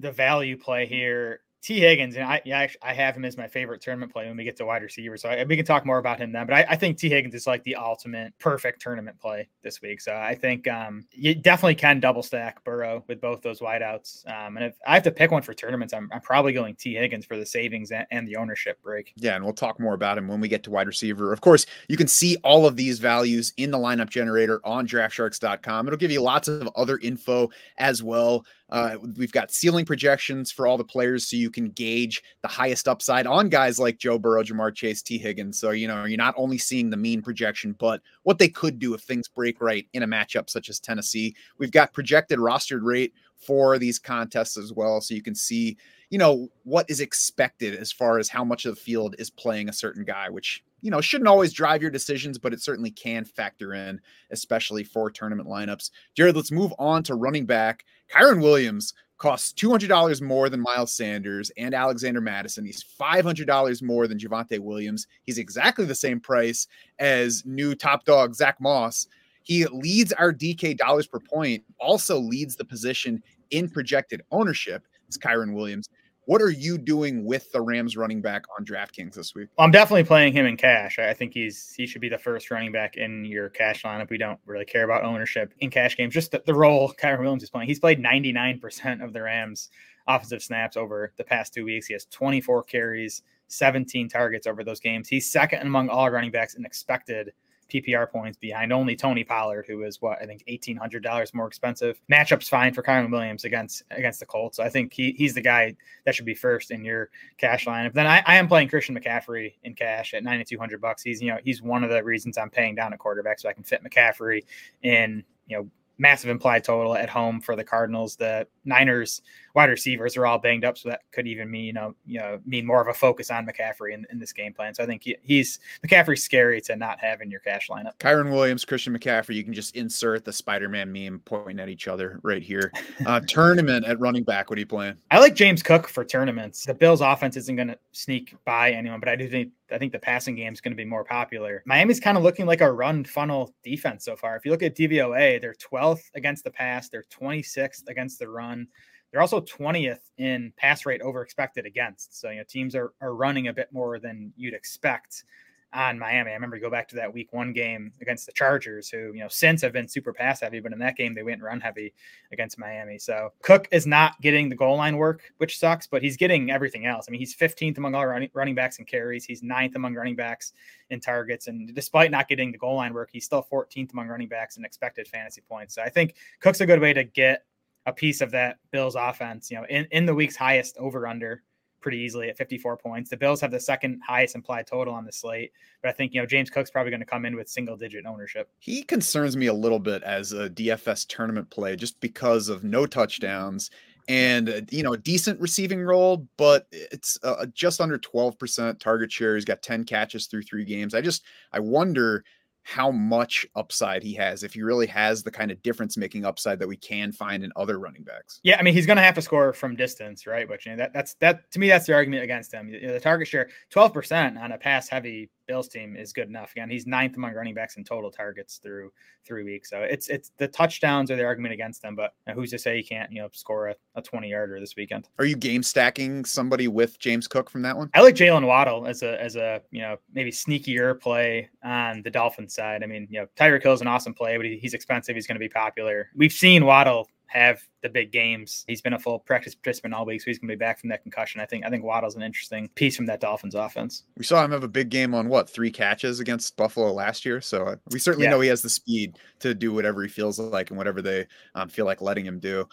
the 0.00 0.12
value 0.12 0.56
play 0.56 0.86
here 0.86 1.40
Tee 1.62 1.80
Higgins, 1.80 2.16
and 2.16 2.24
I, 2.24 2.40
yeah, 2.46 2.66
I 2.82 2.94
have 2.94 3.14
him 3.14 3.24
as 3.26 3.36
my 3.36 3.46
favorite 3.46 3.82
tournament 3.82 4.12
play 4.12 4.26
when 4.26 4.36
we 4.36 4.44
get 4.44 4.56
to 4.56 4.64
wide 4.64 4.82
receiver. 4.82 5.18
So 5.18 5.28
I, 5.28 5.44
we 5.44 5.56
can 5.56 5.66
talk 5.66 5.84
more 5.84 5.98
about 5.98 6.18
him 6.18 6.32
then. 6.32 6.46
But 6.46 6.54
I, 6.54 6.66
I, 6.70 6.76
think 6.76 6.96
Tee 6.96 7.10
Higgins 7.10 7.34
is 7.34 7.46
like 7.46 7.62
the 7.64 7.76
ultimate 7.76 8.32
perfect 8.38 8.80
tournament 8.80 9.20
play 9.20 9.46
this 9.62 9.82
week. 9.82 10.00
So 10.00 10.14
I 10.14 10.34
think 10.34 10.66
um, 10.68 11.04
you 11.12 11.34
definitely 11.34 11.74
can 11.74 12.00
double 12.00 12.22
stack 12.22 12.64
Burrow 12.64 13.04
with 13.08 13.20
both 13.20 13.42
those 13.42 13.60
wideouts. 13.60 14.26
Um, 14.26 14.56
and 14.56 14.64
if 14.64 14.78
I 14.86 14.94
have 14.94 15.02
to 15.02 15.10
pick 15.10 15.30
one 15.32 15.42
for 15.42 15.52
tournaments, 15.52 15.92
I'm, 15.92 16.08
I'm 16.14 16.22
probably 16.22 16.54
going 16.54 16.76
Tee 16.76 16.94
Higgins 16.94 17.26
for 17.26 17.36
the 17.36 17.44
savings 17.44 17.90
and, 17.90 18.06
and, 18.10 18.26
the 18.26 18.36
ownership 18.36 18.80
break. 18.82 19.12
Yeah, 19.16 19.34
and 19.34 19.44
we'll 19.44 19.52
talk 19.52 19.78
more 19.78 19.94
about 19.94 20.16
him 20.16 20.28
when 20.28 20.40
we 20.40 20.48
get 20.48 20.62
to 20.62 20.70
wide 20.70 20.86
receiver. 20.86 21.30
Of 21.32 21.42
course, 21.42 21.66
you 21.88 21.96
can 21.98 22.08
see 22.08 22.38
all 22.42 22.66
of 22.66 22.76
these 22.76 22.98
values 23.00 23.52
in 23.58 23.70
the 23.70 23.78
lineup 23.78 24.08
generator 24.08 24.60
on 24.64 24.86
DraftSharks.com. 24.86 25.86
It'll 25.86 25.98
give 25.98 26.10
you 26.10 26.22
lots 26.22 26.48
of 26.48 26.70
other 26.74 26.98
info 26.98 27.50
as 27.76 28.02
well. 28.02 28.46
Uh, 28.70 28.96
we've 29.16 29.32
got 29.32 29.50
ceiling 29.50 29.84
projections 29.84 30.50
for 30.52 30.66
all 30.66 30.78
the 30.78 30.84
players 30.84 31.26
so 31.26 31.36
you 31.36 31.50
can 31.50 31.70
gauge 31.70 32.22
the 32.42 32.48
highest 32.48 32.88
upside 32.88 33.26
on 33.26 33.48
guys 33.48 33.78
like 33.78 33.98
Joe 33.98 34.18
Burrow, 34.18 34.42
Ja'Marr 34.42 34.74
Chase, 34.74 35.02
Tee 35.02 35.18
Higgins. 35.18 35.58
So, 35.58 35.70
you 35.70 35.88
know, 35.88 36.04
you're 36.04 36.16
not 36.16 36.34
only 36.36 36.58
seeing 36.58 36.90
the 36.90 36.96
mean 36.96 37.22
projection, 37.22 37.74
but 37.78 38.00
what 38.22 38.38
they 38.38 38.48
could 38.48 38.78
do 38.78 38.94
if 38.94 39.02
things 39.02 39.28
break 39.28 39.60
right 39.60 39.86
in 39.92 40.02
a 40.02 40.06
matchup 40.06 40.48
such 40.48 40.68
as 40.68 40.80
Tennessee. 40.80 41.34
We've 41.58 41.72
got 41.72 41.92
projected 41.92 42.38
rostered 42.38 42.82
rate 42.82 43.12
for 43.36 43.78
these 43.78 43.98
contests 43.98 44.56
as 44.56 44.72
well. 44.72 45.00
So 45.00 45.14
you 45.14 45.22
can 45.22 45.34
see, 45.34 45.76
you 46.10 46.18
know, 46.18 46.48
what 46.64 46.88
is 46.88 47.00
expected 47.00 47.74
as 47.74 47.90
far 47.90 48.18
as 48.18 48.28
how 48.28 48.44
much 48.44 48.66
of 48.66 48.74
the 48.74 48.80
field 48.80 49.16
is 49.18 49.30
playing 49.30 49.68
a 49.68 49.72
certain 49.72 50.04
guy, 50.04 50.28
which 50.28 50.62
you 50.82 50.90
know, 50.90 51.00
shouldn't 51.00 51.28
always 51.28 51.52
drive 51.52 51.82
your 51.82 51.90
decisions, 51.90 52.38
but 52.38 52.52
it 52.52 52.62
certainly 52.62 52.90
can 52.90 53.24
factor 53.24 53.74
in, 53.74 54.00
especially 54.30 54.84
for 54.84 55.10
tournament 55.10 55.48
lineups. 55.48 55.90
Jared, 56.16 56.36
let's 56.36 56.52
move 56.52 56.72
on 56.78 57.02
to 57.04 57.14
running 57.14 57.46
back. 57.46 57.84
Kyren 58.12 58.42
Williams 58.42 58.94
costs 59.18 59.52
$200 59.52 60.22
more 60.22 60.48
than 60.48 60.60
Miles 60.60 60.92
Sanders 60.92 61.50
and 61.58 61.74
Alexander 61.74 62.20
Mattison. 62.20 62.64
He's 62.64 62.82
$500 62.98 63.82
more 63.82 64.08
than 64.08 64.18
Javonte 64.18 64.58
Williams. 64.58 65.06
He's 65.24 65.38
exactly 65.38 65.84
the 65.84 65.94
same 65.94 66.20
price 66.20 66.66
as 66.98 67.44
new 67.44 67.74
top 67.74 68.04
dog 68.04 68.34
Zach 68.34 68.60
Moss. 68.60 69.06
He 69.42 69.66
leads 69.66 70.12
our 70.14 70.32
DK 70.32 70.76
dollars 70.76 71.06
per 71.06 71.20
point, 71.20 71.62
also 71.78 72.18
leads 72.18 72.56
the 72.56 72.64
position 72.64 73.22
in 73.50 73.68
projected 73.68 74.22
ownership. 74.30 74.86
It's 75.06 75.18
Kyren 75.18 75.54
Williams. 75.54 75.90
What 76.30 76.40
are 76.42 76.50
you 76.50 76.78
doing 76.78 77.24
with 77.24 77.50
the 77.50 77.60
Rams 77.60 77.96
running 77.96 78.20
back 78.20 78.44
on 78.56 78.64
DraftKings 78.64 79.14
this 79.14 79.34
week? 79.34 79.48
I'm 79.58 79.72
definitely 79.72 80.04
playing 80.04 80.32
him 80.32 80.46
in 80.46 80.56
cash. 80.56 81.00
I 81.00 81.12
think 81.12 81.34
he's 81.34 81.74
he 81.76 81.88
should 81.88 82.00
be 82.00 82.08
the 82.08 82.18
first 82.18 82.52
running 82.52 82.70
back 82.70 82.96
in 82.96 83.24
your 83.24 83.48
cash 83.48 83.82
lineup. 83.82 84.10
We 84.10 84.16
don't 84.16 84.38
really 84.46 84.64
care 84.64 84.84
about 84.84 85.02
ownership 85.02 85.52
in 85.58 85.70
cash 85.70 85.96
games, 85.96 86.14
just 86.14 86.30
the, 86.30 86.40
the 86.46 86.54
role 86.54 86.94
Kyren 87.02 87.18
Williams 87.18 87.42
is 87.42 87.50
playing. 87.50 87.66
He's 87.66 87.80
played 87.80 88.00
99% 88.00 89.04
of 89.04 89.12
the 89.12 89.22
Rams 89.22 89.70
offensive 90.06 90.40
snaps 90.40 90.76
over 90.76 91.12
the 91.16 91.24
past 91.24 91.52
two 91.52 91.64
weeks. 91.64 91.88
He 91.88 91.94
has 91.94 92.04
24 92.04 92.62
carries, 92.62 93.22
17 93.48 94.08
targets 94.08 94.46
over 94.46 94.62
those 94.62 94.78
games. 94.78 95.08
He's 95.08 95.28
second 95.28 95.62
among 95.62 95.88
all 95.88 96.08
running 96.10 96.30
backs 96.30 96.54
in 96.54 96.64
expected 96.64 97.32
PPR 97.70 98.10
points 98.10 98.36
behind 98.38 98.72
only 98.72 98.96
Tony 98.96 99.24
Pollard, 99.24 99.66
who 99.66 99.82
is 99.84 100.00
what 100.00 100.20
I 100.20 100.26
think 100.26 100.42
eighteen 100.46 100.76
hundred 100.76 101.02
dollars 101.02 101.32
more 101.34 101.46
expensive. 101.46 102.00
Matchup's 102.10 102.48
fine 102.48 102.74
for 102.74 102.82
Kyren 102.82 103.10
Williams 103.10 103.44
against 103.44 103.82
against 103.90 104.20
the 104.20 104.26
Colts. 104.26 104.56
So 104.56 104.62
I 104.62 104.68
think 104.68 104.92
he 104.92 105.12
he's 105.12 105.34
the 105.34 105.40
guy 105.40 105.74
that 106.04 106.14
should 106.14 106.26
be 106.26 106.34
first 106.34 106.70
in 106.70 106.84
your 106.84 107.10
cash 107.38 107.66
lineup. 107.66 107.92
Then 107.94 108.06
I, 108.06 108.22
I 108.26 108.36
am 108.36 108.48
playing 108.48 108.68
Christian 108.68 108.98
McCaffrey 108.98 109.54
in 109.64 109.74
cash 109.74 110.14
at 110.14 110.24
ninety 110.24 110.44
two 110.44 110.58
hundred 110.58 110.80
bucks. 110.80 111.02
He's 111.02 111.22
you 111.22 111.30
know 111.30 111.38
he's 111.44 111.62
one 111.62 111.84
of 111.84 111.90
the 111.90 112.02
reasons 112.02 112.38
I'm 112.38 112.50
paying 112.50 112.74
down 112.74 112.92
a 112.92 112.98
quarterback 112.98 113.38
so 113.38 113.48
I 113.48 113.52
can 113.52 113.64
fit 113.64 113.82
McCaffrey 113.84 114.42
in 114.82 115.24
you 115.46 115.56
know 115.56 115.70
massive 116.00 116.30
implied 116.30 116.64
total 116.64 116.96
at 116.96 117.08
home 117.08 117.40
for 117.40 117.54
the 117.54 117.62
Cardinals. 117.62 118.16
The 118.16 118.46
Niners 118.64 119.22
wide 119.54 119.68
receivers 119.68 120.16
are 120.16 120.26
all 120.26 120.38
banged 120.38 120.64
up, 120.64 120.78
so 120.78 120.88
that 120.88 121.02
could 121.12 121.26
even 121.26 121.50
mean 121.50 121.64
you 121.66 121.72
know 121.72 121.94
you 122.06 122.18
know 122.18 122.40
mean 122.46 122.66
more 122.66 122.80
of 122.80 122.88
a 122.88 122.94
focus 122.94 123.30
on 123.30 123.46
McCaffrey 123.46 123.92
in, 123.92 124.06
in 124.10 124.18
this 124.18 124.32
game 124.32 124.52
plan. 124.52 124.74
So 124.74 124.82
I 124.82 124.86
think 124.86 125.04
he, 125.04 125.16
he's 125.22 125.60
McCaffrey's 125.86 126.24
scary 126.24 126.60
to 126.62 126.74
not 126.74 126.98
have 127.00 127.20
in 127.20 127.30
your 127.30 127.40
cash 127.40 127.68
lineup. 127.68 127.98
Kyren 127.98 128.32
Williams, 128.32 128.64
Christian 128.64 128.98
McCaffrey, 128.98 129.34
you 129.34 129.44
can 129.44 129.52
just 129.52 129.76
insert 129.76 130.24
the 130.24 130.32
Spider-Man 130.32 130.90
meme 130.90 131.20
pointing 131.24 131.60
at 131.60 131.68
each 131.68 131.86
other 131.86 132.18
right 132.22 132.42
here. 132.42 132.72
Uh, 133.06 133.20
tournament 133.28 133.84
at 133.84 134.00
running 134.00 134.24
back. 134.24 134.50
What 134.50 134.56
are 134.56 134.60
you 134.60 134.66
playing? 134.66 134.96
I 135.10 135.18
like 135.18 135.34
James 135.34 135.62
Cook 135.62 135.86
for 135.86 136.04
tournaments. 136.04 136.64
The 136.64 136.74
Bills' 136.74 137.02
offense 137.02 137.36
isn't 137.36 137.56
going 137.56 137.68
to 137.68 137.78
sneak 137.92 138.34
by 138.44 138.72
anyone, 138.72 139.00
but 139.00 139.08
I 139.10 139.16
do 139.16 139.28
think 139.28 139.52
I 139.72 139.78
think 139.78 139.92
the 139.92 139.98
passing 139.98 140.34
game 140.34 140.52
is 140.52 140.60
going 140.60 140.72
to 140.72 140.76
be 140.76 140.84
more 140.84 141.04
popular. 141.04 141.62
Miami's 141.66 142.00
kind 142.00 142.16
of 142.16 142.22
looking 142.22 142.46
like 142.46 142.60
a 142.60 142.72
run 142.72 143.04
funnel 143.04 143.54
defense 143.62 144.04
so 144.04 144.16
far. 144.16 144.36
If 144.36 144.44
you 144.44 144.50
look 144.50 144.62
at 144.62 144.76
DVOA, 144.76 145.40
they're 145.40 145.54
12th 145.54 146.10
against 146.14 146.44
the 146.44 146.50
pass, 146.50 146.88
they're 146.88 147.04
26th 147.10 147.88
against 147.88 148.18
the 148.18 148.28
run. 148.28 148.66
They're 149.10 149.20
also 149.20 149.40
20th 149.40 150.10
in 150.18 150.52
pass 150.56 150.86
rate 150.86 151.02
over 151.02 151.22
expected 151.22 151.66
against. 151.66 152.20
So, 152.20 152.30
you 152.30 152.38
know, 152.38 152.44
teams 152.48 152.74
are, 152.74 152.92
are 153.00 153.14
running 153.14 153.48
a 153.48 153.52
bit 153.52 153.68
more 153.72 153.98
than 153.98 154.32
you'd 154.36 154.54
expect 154.54 155.24
on 155.72 155.98
Miami. 155.98 156.30
I 156.30 156.34
remember 156.34 156.56
you 156.56 156.62
go 156.62 156.70
back 156.70 156.88
to 156.88 156.96
that 156.96 157.12
week 157.12 157.32
one 157.32 157.52
game 157.52 157.92
against 158.00 158.26
the 158.26 158.32
Chargers, 158.32 158.88
who, 158.88 159.12
you 159.12 159.20
know, 159.20 159.28
since 159.28 159.62
have 159.62 159.72
been 159.72 159.86
super 159.86 160.12
pass 160.12 160.40
heavy, 160.40 160.60
but 160.60 160.72
in 160.72 160.78
that 160.80 160.96
game 160.96 161.14
they 161.14 161.22
went 161.22 161.42
run 161.42 161.60
heavy 161.60 161.94
against 162.32 162.58
Miami. 162.58 162.98
So 162.98 163.32
Cook 163.42 163.68
is 163.70 163.86
not 163.86 164.20
getting 164.20 164.48
the 164.48 164.56
goal 164.56 164.76
line 164.76 164.96
work, 164.96 165.22
which 165.38 165.58
sucks, 165.58 165.86
but 165.86 166.02
he's 166.02 166.16
getting 166.16 166.50
everything 166.50 166.86
else. 166.86 167.06
I 167.08 167.12
mean, 167.12 167.20
he's 167.20 167.36
15th 167.36 167.78
among 167.78 167.94
all 167.94 168.06
running, 168.06 168.30
running 168.32 168.54
backs 168.54 168.78
and 168.78 168.86
carries. 168.86 169.24
He's 169.24 169.42
ninth 169.42 169.76
among 169.76 169.94
running 169.94 170.16
backs 170.16 170.52
in 170.90 171.00
targets. 171.00 171.46
And 171.46 171.72
despite 171.74 172.10
not 172.10 172.28
getting 172.28 172.50
the 172.50 172.58
goal 172.58 172.76
line 172.76 172.92
work, 172.92 173.10
he's 173.12 173.24
still 173.24 173.46
14th 173.50 173.92
among 173.92 174.08
running 174.08 174.28
backs 174.28 174.56
in 174.56 174.64
expected 174.64 175.06
fantasy 175.06 175.42
points. 175.48 175.74
So 175.74 175.82
I 175.82 175.88
think 175.88 176.14
Cook's 176.40 176.60
a 176.60 176.66
good 176.66 176.80
way 176.80 176.92
to 176.92 177.04
get 177.04 177.44
a 177.86 177.92
piece 177.92 178.20
of 178.20 178.32
that 178.32 178.58
Bills 178.72 178.96
offense, 178.96 179.50
you 179.50 179.56
know, 179.56 179.66
in, 179.68 179.86
in 179.92 180.04
the 180.04 180.14
week's 180.14 180.36
highest 180.36 180.76
over 180.78 181.06
under 181.06 181.42
pretty 181.80 181.98
easily 181.98 182.28
at 182.28 182.36
54 182.36 182.76
points. 182.76 183.10
The 183.10 183.16
Bills 183.16 183.40
have 183.40 183.50
the 183.50 183.60
second 183.60 184.00
highest 184.06 184.34
implied 184.34 184.66
total 184.66 184.94
on 184.94 185.04
the 185.04 185.12
slate, 185.12 185.52
but 185.82 185.88
I 185.88 185.92
think, 185.92 186.14
you 186.14 186.20
know, 186.20 186.26
James 186.26 186.50
Cook's 186.50 186.70
probably 186.70 186.90
going 186.90 187.00
to 187.00 187.06
come 187.06 187.24
in 187.24 187.36
with 187.36 187.48
single 187.48 187.76
digit 187.76 188.06
ownership. 188.06 188.50
He 188.58 188.82
concerns 188.82 189.36
me 189.36 189.46
a 189.46 189.54
little 189.54 189.78
bit 189.78 190.02
as 190.02 190.32
a 190.32 190.50
DFS 190.50 191.06
tournament 191.08 191.50
play 191.50 191.76
just 191.76 192.00
because 192.00 192.48
of 192.48 192.64
no 192.64 192.86
touchdowns 192.86 193.70
and 194.08 194.66
you 194.72 194.82
know 194.82 194.94
a 194.94 194.98
decent 194.98 195.38
receiving 195.40 195.80
role 195.80 196.26
but 196.36 196.66
it's 196.72 197.18
uh, 197.22 197.46
just 197.54 197.80
under 197.80 197.98
12% 197.98 198.80
target 198.80 199.12
share 199.12 199.34
he's 199.34 199.44
got 199.44 199.62
10 199.62 199.84
catches 199.84 200.26
through 200.26 200.42
three 200.42 200.64
games 200.64 200.94
i 200.94 201.00
just 201.00 201.22
i 201.52 201.60
wonder 201.60 202.24
how 202.70 202.92
much 202.92 203.44
upside 203.56 204.00
he 204.00 204.14
has 204.14 204.44
if 204.44 204.54
he 204.54 204.62
really 204.62 204.86
has 204.86 205.24
the 205.24 205.30
kind 205.30 205.50
of 205.50 205.60
difference 205.60 205.96
making 205.96 206.24
upside 206.24 206.56
that 206.60 206.68
we 206.68 206.76
can 206.76 207.10
find 207.10 207.42
in 207.42 207.50
other 207.56 207.80
running 207.80 208.04
backs. 208.04 208.38
Yeah, 208.44 208.58
I 208.60 208.62
mean 208.62 208.74
he's 208.74 208.86
going 208.86 208.96
to 208.96 209.02
have 209.02 209.16
to 209.16 209.22
score 209.22 209.52
from 209.52 209.74
distance, 209.74 210.24
right? 210.24 210.46
But 210.46 210.64
you 210.64 210.70
know, 210.70 210.76
that 210.76 210.92
that's 210.92 211.14
that 211.14 211.50
to 211.50 211.58
me 211.58 211.66
that's 211.66 211.86
the 211.86 211.94
argument 211.94 212.22
against 212.22 212.54
him. 212.54 212.68
You 212.68 212.86
know, 212.86 212.92
the 212.92 213.00
target 213.00 213.26
share 213.26 213.48
12% 213.74 214.40
on 214.40 214.52
a 214.52 214.58
pass 214.58 214.88
heavy 214.88 215.30
Bills 215.50 215.66
team 215.66 215.96
is 215.96 216.12
good 216.12 216.28
enough. 216.28 216.52
Again, 216.52 216.70
he's 216.70 216.86
ninth 216.86 217.16
among 217.16 217.34
running 217.34 217.54
backs 217.54 217.76
in 217.76 217.82
total 217.82 218.08
targets 218.08 218.58
through 218.58 218.92
three 219.24 219.42
weeks. 219.42 219.68
So 219.68 219.80
it's 219.80 220.06
it's 220.06 220.30
the 220.36 220.46
touchdowns 220.46 221.10
are 221.10 221.16
the 221.16 221.24
argument 221.24 221.52
against 221.52 221.82
them, 221.82 221.96
but 221.96 222.14
who's 222.36 222.50
to 222.50 222.58
say 222.58 222.76
he 222.76 222.84
can't, 222.84 223.10
you 223.10 223.20
know, 223.20 223.28
score 223.32 223.70
a, 223.70 223.74
a 223.96 224.02
20 224.02 224.30
yarder 224.30 224.60
this 224.60 224.76
weekend? 224.76 225.08
Are 225.18 225.24
you 225.24 225.34
game 225.34 225.64
stacking 225.64 226.24
somebody 226.24 226.68
with 226.68 227.00
James 227.00 227.26
Cook 227.26 227.50
from 227.50 227.62
that 227.62 227.76
one? 227.76 227.90
I 227.94 228.00
like 228.00 228.14
Jaylen 228.14 228.46
Waddle 228.46 228.86
as 228.86 229.02
a 229.02 229.20
as 229.20 229.34
a 229.34 229.60
you 229.72 229.80
know 229.80 229.96
maybe 230.14 230.30
sneakier 230.30 231.00
play 231.00 231.50
on 231.64 232.02
the 232.02 232.10
Dolphins 232.10 232.54
side. 232.54 232.84
I 232.84 232.86
mean, 232.86 233.08
you 233.10 233.18
know, 233.18 233.26
Tyreek 233.36 233.64
Hill 233.64 233.72
is 233.72 233.80
an 233.80 233.88
awesome 233.88 234.14
play, 234.14 234.36
but 234.36 234.46
he, 234.46 234.56
he's 234.56 234.74
expensive. 234.74 235.16
He's 235.16 235.26
going 235.26 235.34
to 235.34 235.40
be 235.40 235.48
popular. 235.48 236.10
We've 236.14 236.32
seen 236.32 236.64
Waddle 236.64 237.08
have 237.30 237.62
the 237.82 237.88
big 237.88 238.10
games. 238.10 238.64
He's 238.66 238.80
been 238.82 238.92
a 238.92 238.98
full 238.98 239.20
practice 239.20 239.54
participant 239.54 239.94
all 239.94 240.04
week, 240.04 240.20
so 240.20 240.24
he's 240.26 240.38
going 240.40 240.48
to 240.48 240.56
be 240.56 240.58
back 240.58 240.80
from 240.80 240.90
that 240.90 241.02
concussion. 241.02 241.40
I 241.40 241.46
think 241.46 241.64
I 241.64 241.70
think 241.70 241.84
Waddle's 241.84 242.16
an 242.16 242.22
interesting 242.22 242.68
piece 242.74 242.96
from 242.96 243.06
that 243.06 243.20
Dolphins 243.20 243.54
offense. 243.54 244.02
We 244.16 244.24
saw 244.24 244.44
him 244.44 244.50
have 244.50 244.64
a 244.64 244.68
big 244.68 244.88
game 244.90 245.14
on 245.14 245.28
what 245.28 245.48
three 245.48 245.70
catches 245.70 246.18
against 246.18 246.56
Buffalo 246.56 246.92
last 246.92 247.24
year, 247.24 247.40
so 247.40 247.64
uh, 247.66 247.76
we 247.92 248.00
certainly 248.00 248.24
yeah. 248.24 248.32
know 248.32 248.40
he 248.40 248.48
has 248.48 248.62
the 248.62 248.68
speed 248.68 249.18
to 249.38 249.54
do 249.54 249.72
whatever 249.72 250.02
he 250.02 250.08
feels 250.08 250.40
like 250.40 250.70
and 250.70 250.76
whatever 250.76 251.00
they 251.00 251.26
um, 251.54 251.68
feel 251.68 251.86
like 251.86 252.00
letting 252.00 252.26
him 252.26 252.40
do. 252.40 252.68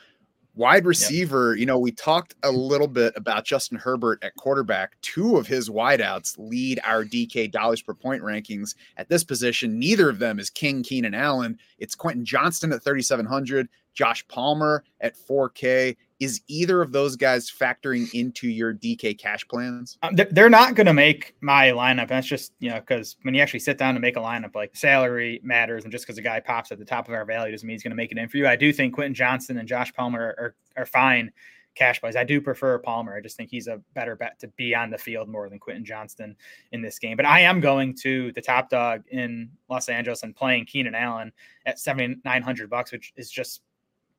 Wide 0.57 0.87
receiver, 0.87 1.53
yep. 1.53 1.59
you 1.59 1.67
know, 1.67 1.77
we 1.77 1.91
talked 1.91 2.33
a 2.41 2.51
little 2.51 2.87
bit 2.87 3.13
about 3.15 3.45
Justin 3.45 3.77
Herbert 3.77 4.17
at 4.23 4.33
quarterback. 4.37 4.99
Two 5.01 5.37
of 5.37 5.45
his 5.45 5.69
wideouts 5.69 6.35
lead 6.39 6.79
our 6.83 7.05
DK 7.05 7.51
dollars 7.51 7.83
per 7.83 7.93
point 7.93 8.23
rankings 8.23 8.73
at 8.97 9.07
this 9.07 9.23
position. 9.23 9.77
Neither 9.77 10.09
of 10.09 10.17
them 10.17 10.39
is 10.39 10.49
King 10.49 10.81
Keenan 10.81 11.13
Allen. 11.13 11.59
It's 11.77 11.93
Quentin 11.93 12.25
Johnston 12.25 12.73
at 12.73 12.83
3,700, 12.83 13.69
Josh 13.93 14.27
Palmer 14.29 14.83
at 14.99 15.15
4K. 15.15 15.95
Is 16.19 16.41
either 16.47 16.81
of 16.81 16.91
those 16.91 17.15
guys 17.15 17.51
factoring 17.51 18.11
into 18.13 18.47
your 18.47 18.73
DK 18.73 19.17
cash 19.19 19.47
plans? 19.47 19.97
Um, 20.01 20.15
they're 20.15 20.49
not 20.49 20.73
going 20.73 20.87
to 20.87 20.93
make 20.93 21.35
my 21.41 21.67
lineup. 21.67 22.07
That's 22.07 22.25
just, 22.25 22.53
you 22.59 22.69
know, 22.69 22.79
because 22.79 23.17
when 23.21 23.35
you 23.35 23.41
actually 23.41 23.59
sit 23.59 23.77
down 23.77 23.93
to 23.93 23.99
make 23.99 24.17
a 24.17 24.19
lineup, 24.19 24.55
like 24.55 24.75
salary 24.75 25.39
matters. 25.43 25.83
And 25.83 25.91
just 25.91 26.05
because 26.05 26.17
a 26.17 26.23
guy 26.23 26.39
pops 26.39 26.71
at 26.71 26.79
the 26.79 26.85
top 26.85 27.07
of 27.07 27.13
our 27.13 27.25
value 27.25 27.51
doesn't 27.51 27.67
mean 27.67 27.75
he's 27.75 27.83
going 27.83 27.91
to 27.91 27.95
make 27.95 28.11
it 28.11 28.17
in 28.17 28.29
for 28.29 28.37
you. 28.37 28.47
I 28.47 28.55
do 28.55 28.73
think 28.73 28.95
Quentin 28.95 29.13
Johnston 29.13 29.57
and 29.57 29.67
Josh 29.67 29.93
Palmer 29.93 30.19
are, 30.19 30.39
are, 30.39 30.55
are 30.81 30.85
fine 30.85 31.31
cash 31.77 32.01
plays. 32.01 32.15
I 32.15 32.23
do 32.23 32.41
prefer 32.41 32.79
Palmer. 32.79 33.15
I 33.15 33.21
just 33.21 33.37
think 33.37 33.49
he's 33.49 33.67
a 33.67 33.79
better 33.93 34.15
bet 34.15 34.39
to 34.39 34.47
be 34.49 34.75
on 34.75 34.89
the 34.89 34.97
field 34.97 35.29
more 35.29 35.47
than 35.47 35.59
Quentin 35.59 35.85
Johnston 35.85 36.35
in 36.71 36.81
this 36.81 36.99
game. 36.99 37.15
But 37.15 37.25
I 37.25 37.41
am 37.41 37.61
going 37.61 37.95
to 38.01 38.31
the 38.33 38.41
top 38.41 38.69
dog 38.69 39.03
in 39.09 39.49
Los 39.69 39.87
Angeles 39.87 40.23
and 40.23 40.35
playing 40.35 40.65
Keenan 40.65 40.95
Allen 40.95 41.31
at 41.65 41.79
7,900 41.79 42.69
bucks, 42.69 42.91
which 42.91 43.13
is 43.15 43.29
just 43.29 43.61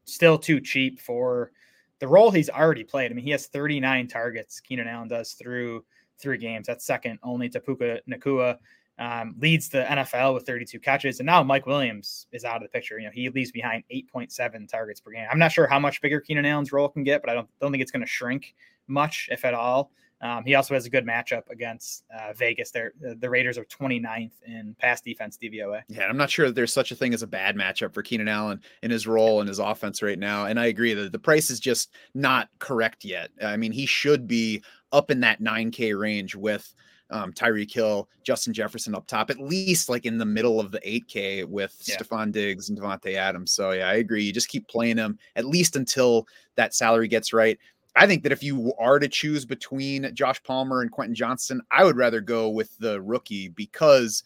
still 0.04 0.38
too 0.38 0.60
cheap 0.60 1.00
for 1.00 1.50
the 2.00 2.08
role 2.08 2.30
he's 2.30 2.50
already 2.50 2.84
played. 2.84 3.10
I 3.10 3.14
mean, 3.14 3.24
he 3.24 3.30
has 3.32 3.46
39 3.46 4.08
targets. 4.08 4.60
Keenan 4.60 4.88
Allen 4.88 5.08
does 5.08 5.32
through 5.32 5.84
three 6.20 6.38
games. 6.38 6.66
That's 6.66 6.84
second 6.84 7.18
only 7.22 7.48
to 7.50 7.60
Puka 7.60 8.00
Nacua. 8.08 8.58
Um, 9.00 9.36
leads 9.38 9.68
the 9.68 9.84
NFL 9.84 10.34
with 10.34 10.44
32 10.44 10.80
catches, 10.80 11.20
and 11.20 11.26
now 11.26 11.40
Mike 11.44 11.66
Williams 11.66 12.26
is 12.32 12.44
out 12.44 12.56
of 12.56 12.62
the 12.62 12.68
picture. 12.68 12.98
You 12.98 13.06
know, 13.06 13.12
he 13.14 13.28
leaves 13.28 13.52
behind 13.52 13.84
8.7 13.92 14.68
targets 14.68 15.00
per 15.00 15.12
game. 15.12 15.28
I'm 15.30 15.38
not 15.38 15.52
sure 15.52 15.68
how 15.68 15.78
much 15.78 16.00
bigger 16.00 16.20
Keenan 16.20 16.44
Allen's 16.44 16.72
role 16.72 16.88
can 16.88 17.04
get, 17.04 17.22
but 17.22 17.30
I 17.30 17.34
don't 17.34 17.48
don't 17.60 17.70
think 17.70 17.80
it's 17.80 17.92
going 17.92 18.02
to 18.02 18.08
shrink 18.08 18.56
much, 18.88 19.28
if 19.30 19.44
at 19.44 19.54
all. 19.54 19.92
Um, 20.20 20.44
he 20.44 20.54
also 20.54 20.74
has 20.74 20.84
a 20.84 20.90
good 20.90 21.06
matchup 21.06 21.48
against 21.48 22.04
uh, 22.16 22.32
Vegas. 22.32 22.70
They're, 22.70 22.92
the 23.00 23.30
Raiders 23.30 23.56
are 23.56 23.64
29th 23.64 24.32
in 24.46 24.74
pass 24.78 25.00
defense 25.00 25.38
DVOA. 25.40 25.82
Yeah, 25.88 26.06
I'm 26.06 26.16
not 26.16 26.30
sure 26.30 26.46
that 26.46 26.54
there's 26.54 26.72
such 26.72 26.90
a 26.90 26.96
thing 26.96 27.14
as 27.14 27.22
a 27.22 27.26
bad 27.26 27.56
matchup 27.56 27.94
for 27.94 28.02
Keenan 28.02 28.28
Allen 28.28 28.60
in 28.82 28.90
his 28.90 29.06
role 29.06 29.40
and 29.40 29.48
his 29.48 29.60
offense 29.60 30.02
right 30.02 30.18
now. 30.18 30.46
And 30.46 30.58
I 30.58 30.66
agree 30.66 30.94
that 30.94 31.12
the 31.12 31.18
price 31.18 31.50
is 31.50 31.60
just 31.60 31.90
not 32.14 32.48
correct 32.58 33.04
yet. 33.04 33.30
I 33.42 33.56
mean, 33.56 33.72
he 33.72 33.86
should 33.86 34.26
be 34.26 34.62
up 34.92 35.10
in 35.10 35.20
that 35.20 35.40
9K 35.40 35.98
range 35.98 36.34
with 36.34 36.74
um, 37.10 37.32
Tyreek 37.32 37.72
Hill, 37.72 38.08
Justin 38.22 38.52
Jefferson 38.52 38.94
up 38.94 39.06
top, 39.06 39.30
at 39.30 39.38
least 39.38 39.88
like 39.88 40.04
in 40.04 40.18
the 40.18 40.26
middle 40.26 40.60
of 40.60 40.70
the 40.70 40.80
8K 40.80 41.44
with 41.46 41.80
yeah. 41.86 41.96
Stefon 41.96 42.32
Diggs 42.32 42.68
and 42.68 42.78
Davante 42.78 43.14
Adams. 43.14 43.52
So 43.52 43.70
yeah, 43.70 43.88
I 43.88 43.94
agree. 43.94 44.24
You 44.24 44.32
just 44.32 44.48
keep 44.48 44.68
playing 44.68 44.98
him 44.98 45.18
at 45.36 45.46
least 45.46 45.76
until 45.76 46.26
that 46.56 46.74
salary 46.74 47.08
gets 47.08 47.32
right. 47.32 47.58
I 47.98 48.06
think 48.06 48.22
that 48.22 48.30
if 48.30 48.44
you 48.44 48.72
are 48.78 49.00
to 49.00 49.08
choose 49.08 49.44
between 49.44 50.14
Josh 50.14 50.40
Palmer 50.44 50.82
and 50.82 50.90
Quentin 50.92 51.16
Johnston, 51.16 51.60
I 51.72 51.82
would 51.82 51.96
rather 51.96 52.20
go 52.20 52.48
with 52.48 52.78
the 52.78 53.00
rookie 53.02 53.48
because 53.48 54.22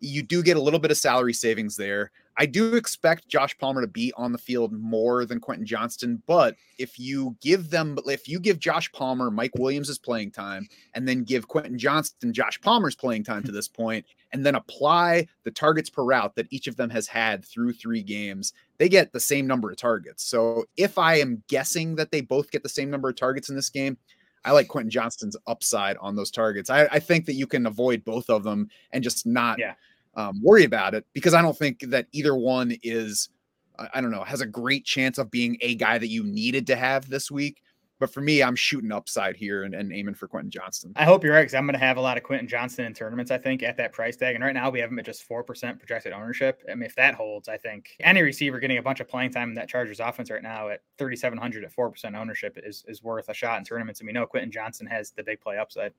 you 0.00 0.24
do 0.24 0.42
get 0.42 0.56
a 0.56 0.60
little 0.60 0.80
bit 0.80 0.90
of 0.90 0.96
salary 0.96 1.32
savings 1.32 1.76
there. 1.76 2.10
I 2.36 2.46
do 2.46 2.74
expect 2.74 3.28
Josh 3.28 3.56
Palmer 3.58 3.82
to 3.82 3.86
be 3.86 4.12
on 4.16 4.32
the 4.32 4.38
field 4.38 4.72
more 4.72 5.24
than 5.24 5.38
Quentin 5.38 5.66
Johnston, 5.66 6.20
but 6.26 6.56
if 6.78 6.98
you 6.98 7.36
give 7.40 7.70
them, 7.70 7.96
if 8.06 8.26
you 8.26 8.40
give 8.40 8.58
Josh 8.58 8.90
Palmer 8.90 9.30
Mike 9.30 9.52
Williams' 9.56 9.98
playing 9.98 10.32
time, 10.32 10.66
and 10.94 11.06
then 11.06 11.22
give 11.22 11.46
Quentin 11.46 11.78
Johnston 11.78 12.32
Josh 12.32 12.60
Palmer's 12.60 12.96
playing 12.96 13.22
time 13.22 13.42
to 13.42 13.50
hmm. 13.50 13.54
this 13.54 13.68
point, 13.68 14.04
and 14.32 14.44
then 14.44 14.54
apply 14.54 15.28
the 15.44 15.50
targets 15.50 15.90
per 15.90 16.02
route 16.02 16.34
that 16.34 16.48
each 16.50 16.66
of 16.66 16.76
them 16.76 16.90
has 16.90 17.06
had 17.06 17.44
through 17.44 17.74
three 17.74 18.02
games, 18.02 18.52
they 18.82 18.88
get 18.88 19.12
the 19.12 19.20
same 19.20 19.46
number 19.46 19.70
of 19.70 19.76
targets. 19.76 20.24
So 20.24 20.64
if 20.76 20.98
I 20.98 21.14
am 21.14 21.42
guessing 21.46 21.94
that 21.96 22.10
they 22.10 22.20
both 22.20 22.50
get 22.50 22.64
the 22.64 22.68
same 22.68 22.90
number 22.90 23.08
of 23.08 23.14
targets 23.16 23.48
in 23.48 23.54
this 23.54 23.70
game, 23.70 23.96
I 24.44 24.50
like 24.50 24.66
Quentin 24.66 24.90
Johnston's 24.90 25.36
upside 25.46 25.96
on 25.98 26.16
those 26.16 26.32
targets. 26.32 26.68
I, 26.68 26.86
I 26.86 26.98
think 26.98 27.26
that 27.26 27.34
you 27.34 27.46
can 27.46 27.66
avoid 27.66 28.04
both 28.04 28.28
of 28.28 28.42
them 28.42 28.68
and 28.92 29.04
just 29.04 29.24
not. 29.24 29.58
Yeah 29.58 29.74
um, 30.14 30.40
worry 30.42 30.64
about 30.64 30.94
it 30.94 31.06
because 31.12 31.34
I 31.34 31.42
don't 31.42 31.56
think 31.56 31.80
that 31.88 32.06
either 32.12 32.34
one 32.34 32.76
is, 32.82 33.30
I 33.78 34.00
don't 34.00 34.10
know, 34.10 34.24
has 34.24 34.40
a 34.40 34.46
great 34.46 34.84
chance 34.84 35.18
of 35.18 35.30
being 35.30 35.56
a 35.60 35.74
guy 35.74 35.98
that 35.98 36.08
you 36.08 36.24
needed 36.24 36.66
to 36.68 36.76
have 36.76 37.08
this 37.08 37.30
week. 37.30 37.62
But 38.02 38.12
for 38.12 38.20
me, 38.20 38.42
I'm 38.42 38.56
shooting 38.56 38.90
upside 38.90 39.36
here 39.36 39.62
and, 39.62 39.76
and 39.76 39.92
aiming 39.92 40.14
for 40.14 40.26
Quentin 40.26 40.50
Johnston. 40.50 40.92
I 40.96 41.04
hope 41.04 41.22
you're 41.22 41.34
right 41.34 41.42
because 41.42 41.54
I'm 41.54 41.66
going 41.66 41.78
to 41.78 41.86
have 41.86 41.98
a 41.98 42.00
lot 42.00 42.16
of 42.16 42.24
Quentin 42.24 42.48
Johnston 42.48 42.84
in 42.84 42.94
tournaments. 42.94 43.30
I 43.30 43.38
think 43.38 43.62
at 43.62 43.76
that 43.76 43.92
price 43.92 44.16
tag, 44.16 44.34
and 44.34 44.42
right 44.42 44.52
now 44.52 44.70
we 44.70 44.80
have 44.80 44.90
him 44.90 44.98
at 44.98 45.04
just 45.04 45.22
four 45.22 45.44
percent 45.44 45.78
projected 45.78 46.12
ownership. 46.12 46.64
I 46.68 46.74
mean, 46.74 46.82
if 46.82 46.96
that 46.96 47.14
holds, 47.14 47.48
I 47.48 47.58
think 47.58 47.90
any 48.00 48.20
receiver 48.22 48.58
getting 48.58 48.78
a 48.78 48.82
bunch 48.82 48.98
of 48.98 49.06
playing 49.06 49.30
time 49.30 49.50
in 49.50 49.54
that 49.54 49.68
Chargers 49.68 50.00
offense 50.00 50.32
right 50.32 50.42
now 50.42 50.68
at 50.68 50.80
3,700 50.98 51.62
at 51.62 51.70
four 51.70 51.90
percent 51.90 52.16
ownership 52.16 52.58
is 52.60 52.84
is 52.88 53.04
worth 53.04 53.28
a 53.28 53.34
shot 53.34 53.60
in 53.60 53.64
tournaments. 53.64 54.00
And 54.00 54.08
we 54.08 54.12
know 54.12 54.26
Quentin 54.26 54.50
Johnston 54.50 54.88
has 54.88 55.12
the 55.12 55.22
big 55.22 55.40
play 55.40 55.58
upside. 55.58 55.92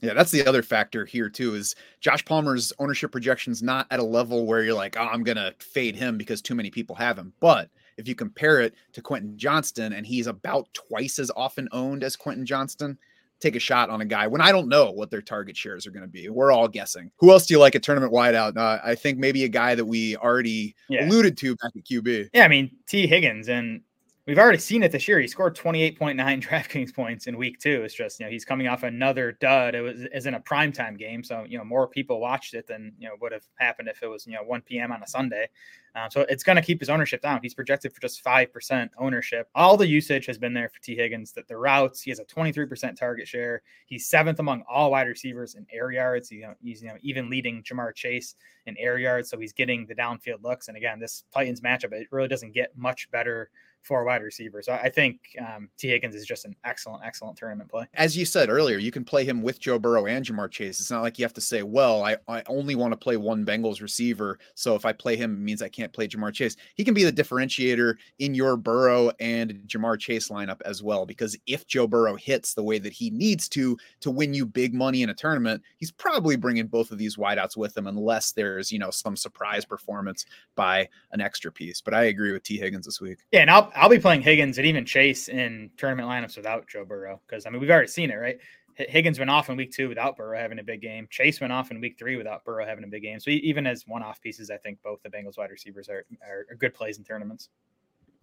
Yeah, 0.00 0.14
that's 0.14 0.30
the 0.30 0.46
other 0.46 0.62
factor 0.62 1.04
here 1.04 1.28
too. 1.28 1.56
Is 1.56 1.74
Josh 2.00 2.24
Palmer's 2.24 2.72
ownership 2.78 3.10
projections 3.10 3.64
not 3.64 3.88
at 3.90 3.98
a 3.98 4.04
level 4.04 4.46
where 4.46 4.62
you're 4.62 4.74
like, 4.74 4.96
oh, 4.96 5.08
I'm 5.08 5.24
gonna 5.24 5.54
fade 5.58 5.96
him 5.96 6.18
because 6.18 6.40
too 6.40 6.54
many 6.54 6.70
people 6.70 6.94
have 6.94 7.18
him. 7.18 7.32
But 7.40 7.68
if 7.96 8.08
you 8.08 8.14
compare 8.14 8.60
it 8.60 8.74
to 8.92 9.02
Quentin 9.02 9.36
Johnston, 9.38 9.92
and 9.92 10.06
he's 10.06 10.26
about 10.26 10.68
twice 10.74 11.18
as 11.18 11.30
often 11.36 11.68
owned 11.72 12.04
as 12.04 12.16
Quentin 12.16 12.46
Johnston, 12.46 12.98
take 13.40 13.56
a 13.56 13.60
shot 13.60 13.90
on 13.90 14.00
a 14.00 14.04
guy 14.04 14.26
when 14.26 14.40
I 14.40 14.50
don't 14.50 14.68
know 14.68 14.90
what 14.90 15.10
their 15.10 15.20
target 15.20 15.56
shares 15.56 15.86
are 15.86 15.90
going 15.90 16.02
to 16.02 16.08
be. 16.08 16.28
We're 16.28 16.52
all 16.52 16.68
guessing. 16.68 17.10
Who 17.18 17.30
else 17.30 17.46
do 17.46 17.54
you 17.54 17.60
like 17.60 17.74
at 17.74 17.82
tournament 17.82 18.12
wideout? 18.12 18.56
Uh, 18.56 18.78
I 18.82 18.94
think 18.94 19.18
maybe 19.18 19.44
a 19.44 19.48
guy 19.48 19.74
that 19.74 19.84
we 19.84 20.16
already 20.16 20.74
yeah. 20.88 21.06
alluded 21.06 21.36
to 21.38 21.56
back 21.56 21.72
at 21.76 21.84
QB. 21.84 22.30
Yeah, 22.32 22.44
I 22.44 22.48
mean 22.48 22.70
Tee 22.86 23.06
Higgins, 23.06 23.48
and 23.48 23.82
we've 24.26 24.38
already 24.38 24.58
seen 24.58 24.82
it 24.82 24.90
this 24.90 25.06
year. 25.06 25.20
He 25.20 25.28
scored 25.28 25.56
28.9 25.56 26.16
DraftKings 26.42 26.94
points 26.94 27.26
in 27.26 27.36
week 27.36 27.58
two. 27.60 27.82
It's 27.82 27.94
just, 27.94 28.18
you 28.18 28.26
know, 28.26 28.30
he's 28.30 28.44
coming 28.44 28.66
off 28.66 28.82
another 28.82 29.32
dud. 29.32 29.74
It 29.74 29.80
was 29.80 30.06
is 30.12 30.26
in 30.26 30.34
a 30.34 30.40
primetime 30.40 30.98
game. 30.98 31.22
So, 31.22 31.44
you 31.48 31.56
know, 31.56 31.64
more 31.64 31.86
people 31.86 32.20
watched 32.20 32.54
it 32.54 32.66
than, 32.66 32.92
you 32.98 33.08
know, 33.08 33.14
would 33.20 33.32
have 33.32 33.44
happened 33.58 33.88
if 33.88 34.02
it 34.02 34.08
was, 34.08 34.26
you 34.26 34.34
know, 34.34 34.42
1 34.42 34.62
p.m. 34.62 34.92
on 34.92 35.02
a 35.02 35.06
Sunday. 35.06 35.48
Um, 35.94 36.10
so 36.10 36.26
it's 36.28 36.42
going 36.42 36.56
to 36.56 36.62
keep 36.62 36.80
his 36.80 36.90
ownership 36.90 37.22
down. 37.22 37.40
He's 37.42 37.54
projected 37.54 37.92
for 37.92 38.02
just 38.02 38.22
5% 38.22 38.90
ownership. 38.98 39.48
All 39.54 39.78
the 39.78 39.86
usage 39.86 40.26
has 40.26 40.36
been 40.36 40.52
there 40.52 40.68
for 40.68 40.78
Tee 40.80 40.94
Higgins, 40.94 41.32
that 41.32 41.48
the 41.48 41.56
routes, 41.56 42.02
he 42.02 42.10
has 42.10 42.18
a 42.18 42.24
23% 42.24 42.96
target 42.96 43.26
share. 43.26 43.62
He's 43.86 44.06
seventh 44.06 44.38
among 44.38 44.62
all 44.68 44.90
wide 44.90 45.06
receivers 45.06 45.54
in 45.54 45.66
air 45.72 45.90
yards. 45.92 46.30
You 46.30 46.42
know, 46.42 46.54
he's, 46.60 46.82
you 46.82 46.88
know, 46.88 46.96
even 47.00 47.30
leading 47.30 47.62
Ja'Marr 47.62 47.94
Chase 47.94 48.34
in 48.66 48.76
air 48.76 48.98
yards. 48.98 49.30
So 49.30 49.38
he's 49.38 49.54
getting 49.54 49.86
the 49.86 49.94
downfield 49.94 50.42
looks. 50.42 50.68
And 50.68 50.76
again, 50.76 50.98
this 50.98 51.24
Titans 51.32 51.62
matchup, 51.62 51.92
it 51.92 52.08
really 52.10 52.28
doesn't 52.28 52.52
get 52.52 52.76
much 52.76 53.10
better 53.10 53.48
for 53.86 54.04
wide 54.04 54.22
receivers. 54.22 54.68
I 54.68 54.90
think 54.90 55.20
um, 55.40 55.68
Tee 55.78 55.88
Higgins 55.88 56.14
is 56.14 56.26
just 56.26 56.44
an 56.44 56.56
excellent, 56.64 57.04
excellent 57.04 57.38
tournament 57.38 57.70
play. 57.70 57.86
As 57.94 58.16
you 58.16 58.24
said 58.24 58.50
earlier, 58.50 58.78
you 58.78 58.90
can 58.90 59.04
play 59.04 59.24
him 59.24 59.42
with 59.42 59.60
Joe 59.60 59.78
Burrow 59.78 60.06
and 60.06 60.24
Ja'Marr 60.24 60.50
Chase. 60.50 60.80
It's 60.80 60.90
not 60.90 61.02
like 61.02 61.18
you 61.18 61.24
have 61.24 61.34
to 61.34 61.40
say, 61.40 61.62
well, 61.62 62.04
I, 62.04 62.16
I 62.26 62.42
only 62.48 62.74
want 62.74 62.92
to 62.92 62.96
play 62.96 63.16
one 63.16 63.46
Bengals 63.46 63.80
receiver. 63.80 64.38
So 64.54 64.74
if 64.74 64.84
I 64.84 64.92
play 64.92 65.16
him, 65.16 65.34
it 65.34 65.40
means 65.40 65.62
I 65.62 65.68
can't 65.68 65.92
play 65.92 66.08
Ja'Marr 66.08 66.32
Chase. 66.32 66.56
He 66.74 66.84
can 66.84 66.94
be 66.94 67.04
the 67.04 67.12
differentiator 67.12 67.94
in 68.18 68.34
your 68.34 68.56
Burrow 68.56 69.12
and 69.20 69.62
Ja'Marr 69.66 69.98
Chase 70.00 70.28
lineup 70.28 70.60
as 70.62 70.82
well. 70.82 71.06
Because 71.06 71.36
if 71.46 71.66
Joe 71.66 71.86
Burrow 71.86 72.16
hits 72.16 72.54
the 72.54 72.64
way 72.64 72.78
that 72.78 72.92
he 72.92 73.10
needs 73.10 73.48
to 73.50 73.76
to 74.00 74.10
win 74.10 74.34
you 74.34 74.44
big 74.44 74.74
money 74.74 75.02
in 75.02 75.10
a 75.10 75.14
tournament, 75.14 75.62
he's 75.76 75.92
probably 75.92 76.36
bringing 76.36 76.66
both 76.66 76.90
of 76.90 76.98
these 76.98 77.16
wideouts 77.16 77.56
with 77.56 77.76
him, 77.76 77.86
unless 77.86 78.32
there's, 78.32 78.72
you 78.72 78.78
know, 78.78 78.90
some 78.90 79.16
surprise 79.16 79.64
performance 79.64 80.26
by 80.56 80.88
an 81.12 81.20
extra 81.20 81.52
piece. 81.52 81.80
But 81.80 81.94
I 81.94 82.04
agree 82.04 82.32
with 82.32 82.42
Tee 82.42 82.58
Higgins 82.58 82.86
this 82.86 83.00
week. 83.00 83.18
Yeah, 83.30 83.40
and 83.40 83.50
I'll 83.50 83.70
I'll 83.76 83.88
be 83.88 83.98
playing 83.98 84.22
Higgins 84.22 84.58
and 84.58 84.66
even 84.66 84.84
Chase 84.84 85.28
in 85.28 85.70
tournament 85.76 86.08
lineups 86.08 86.36
without 86.36 86.66
Joe 86.66 86.84
Burrow 86.84 87.20
because 87.26 87.46
I 87.46 87.50
mean 87.50 87.60
we've 87.60 87.70
already 87.70 87.88
seen 87.88 88.10
it, 88.10 88.14
right? 88.14 88.38
Higgins 88.76 89.18
went 89.18 89.30
off 89.30 89.48
in 89.48 89.56
week 89.56 89.72
two 89.72 89.88
without 89.88 90.16
Burrow 90.16 90.38
having 90.38 90.58
a 90.58 90.62
big 90.62 90.82
game. 90.82 91.08
Chase 91.10 91.40
went 91.40 91.52
off 91.52 91.70
in 91.70 91.80
week 91.80 91.96
three 91.98 92.16
without 92.16 92.44
Burrow 92.44 92.66
having 92.66 92.84
a 92.84 92.88
big 92.88 93.02
game. 93.02 93.18
So 93.20 93.30
even 93.30 93.66
as 93.66 93.86
one-off 93.86 94.20
pieces, 94.20 94.50
I 94.50 94.58
think 94.58 94.82
both 94.82 95.02
the 95.02 95.08
Bengals 95.08 95.38
wide 95.38 95.50
receivers 95.50 95.88
are, 95.88 96.04
are, 96.22 96.54
good 96.56 96.74
plays 96.74 96.98
in 96.98 97.04
tournaments. 97.04 97.48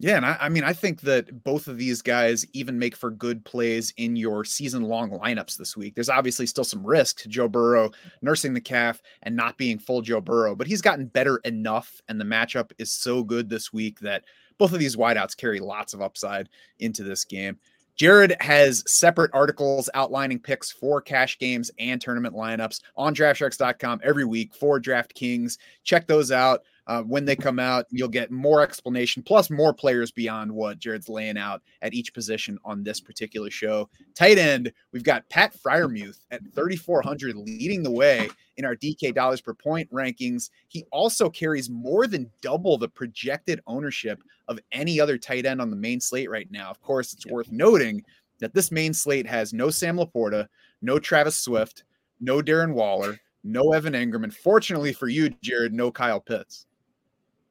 Yeah, 0.04 0.18
and 0.18 0.26
I, 0.26 0.36
I, 0.38 0.48
mean, 0.50 0.64
I 0.64 0.74
think 0.74 1.00
that 1.00 1.44
both 1.44 1.66
of 1.66 1.78
these 1.78 2.02
guys 2.02 2.44
even 2.52 2.78
make 2.78 2.94
for 2.94 3.10
good 3.10 3.42
plays 3.42 3.94
in 3.96 4.16
your 4.16 4.44
season-long 4.44 5.08
lineups 5.08 5.56
this 5.56 5.78
week. 5.78 5.94
There's 5.94 6.10
obviously 6.10 6.44
still 6.44 6.62
some 6.62 6.86
risk 6.86 7.20
to 7.20 7.28
Joe 7.30 7.48
Burrow 7.48 7.90
nursing 8.20 8.52
the 8.52 8.60
calf 8.60 9.00
and 9.22 9.34
not 9.34 9.56
being 9.56 9.78
full 9.78 10.02
Joe 10.02 10.20
Burrow, 10.20 10.54
but 10.54 10.66
he's 10.66 10.82
gotten 10.82 11.06
better 11.06 11.38
enough, 11.46 12.02
and 12.06 12.20
the 12.20 12.24
matchup 12.26 12.70
is 12.76 12.92
so 12.92 13.24
good 13.24 13.48
this 13.48 13.72
week 13.72 13.98
that 14.00 14.24
both 14.58 14.74
of 14.74 14.78
these 14.78 14.94
wideouts 14.94 15.38
carry 15.38 15.58
lots 15.58 15.94
of 15.94 16.02
upside 16.02 16.50
into 16.80 17.02
this 17.02 17.24
game. 17.24 17.58
Jared 17.96 18.36
has 18.40 18.84
separate 18.86 19.30
articles 19.32 19.88
outlining 19.94 20.38
picks 20.38 20.70
for 20.70 21.00
cash 21.00 21.38
games 21.38 21.70
and 21.78 21.98
tournament 21.98 22.34
lineups 22.34 22.82
on 22.94 23.14
draftsharks.com 23.14 24.00
every 24.04 24.26
week 24.26 24.54
for 24.54 24.78
DraftKings. 24.78 25.56
Check 25.82 26.06
those 26.06 26.30
out. 26.30 26.64
Uh, 26.86 27.02
when 27.02 27.24
they 27.24 27.34
come 27.34 27.58
out, 27.58 27.86
you'll 27.90 28.08
get 28.08 28.30
more 28.30 28.60
explanation 28.60 29.22
plus 29.22 29.50
more 29.50 29.72
players 29.72 30.10
beyond 30.10 30.52
what 30.52 30.78
Jared's 30.78 31.08
laying 31.08 31.38
out 31.38 31.62
at 31.80 31.94
each 31.94 32.12
position 32.12 32.58
on 32.64 32.82
this 32.82 33.00
particular 33.00 33.50
show. 33.50 33.88
Tight 34.14 34.36
end, 34.36 34.72
we've 34.92 35.02
got 35.02 35.28
Pat 35.30 35.56
Freiermuth 35.56 36.20
at 36.30 36.42
3,400 36.54 37.36
leading 37.36 37.82
the 37.82 37.90
way 37.90 38.28
in 38.56 38.64
our 38.64 38.76
DK 38.76 39.14
dollars 39.14 39.40
per 39.40 39.54
point 39.54 39.90
rankings. 39.90 40.50
He 40.68 40.84
also 40.90 41.30
carries 41.30 41.70
more 41.70 42.06
than 42.06 42.30
double 42.42 42.76
the 42.76 42.88
projected 42.88 43.60
ownership 43.66 44.22
of 44.48 44.60
any 44.72 45.00
other 45.00 45.16
tight 45.16 45.46
end 45.46 45.60
on 45.60 45.70
the 45.70 45.76
main 45.76 46.00
slate 46.00 46.30
right 46.30 46.50
now. 46.50 46.70
Of 46.70 46.82
course, 46.82 47.14
it's 47.14 47.26
worth 47.26 47.50
noting 47.50 48.04
that 48.40 48.52
this 48.52 48.70
main 48.70 48.92
slate 48.92 49.26
has 49.26 49.54
no 49.54 49.70
Sam 49.70 49.96
LaPorta, 49.96 50.48
no 50.82 50.98
Travis 50.98 51.38
Swift, 51.38 51.84
no 52.20 52.42
Darren 52.42 52.74
Waller, 52.74 53.18
no 53.42 53.72
Evan 53.72 53.92
Engram, 53.94 54.24
and 54.24 54.34
fortunately 54.34 54.92
for 54.92 55.08
you, 55.08 55.30
Jared, 55.42 55.72
no 55.72 55.90
Kyle 55.90 56.20
Pitts. 56.20 56.66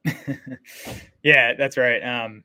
yeah, 1.22 1.54
that's 1.54 1.76
right. 1.76 2.00
Um, 2.00 2.44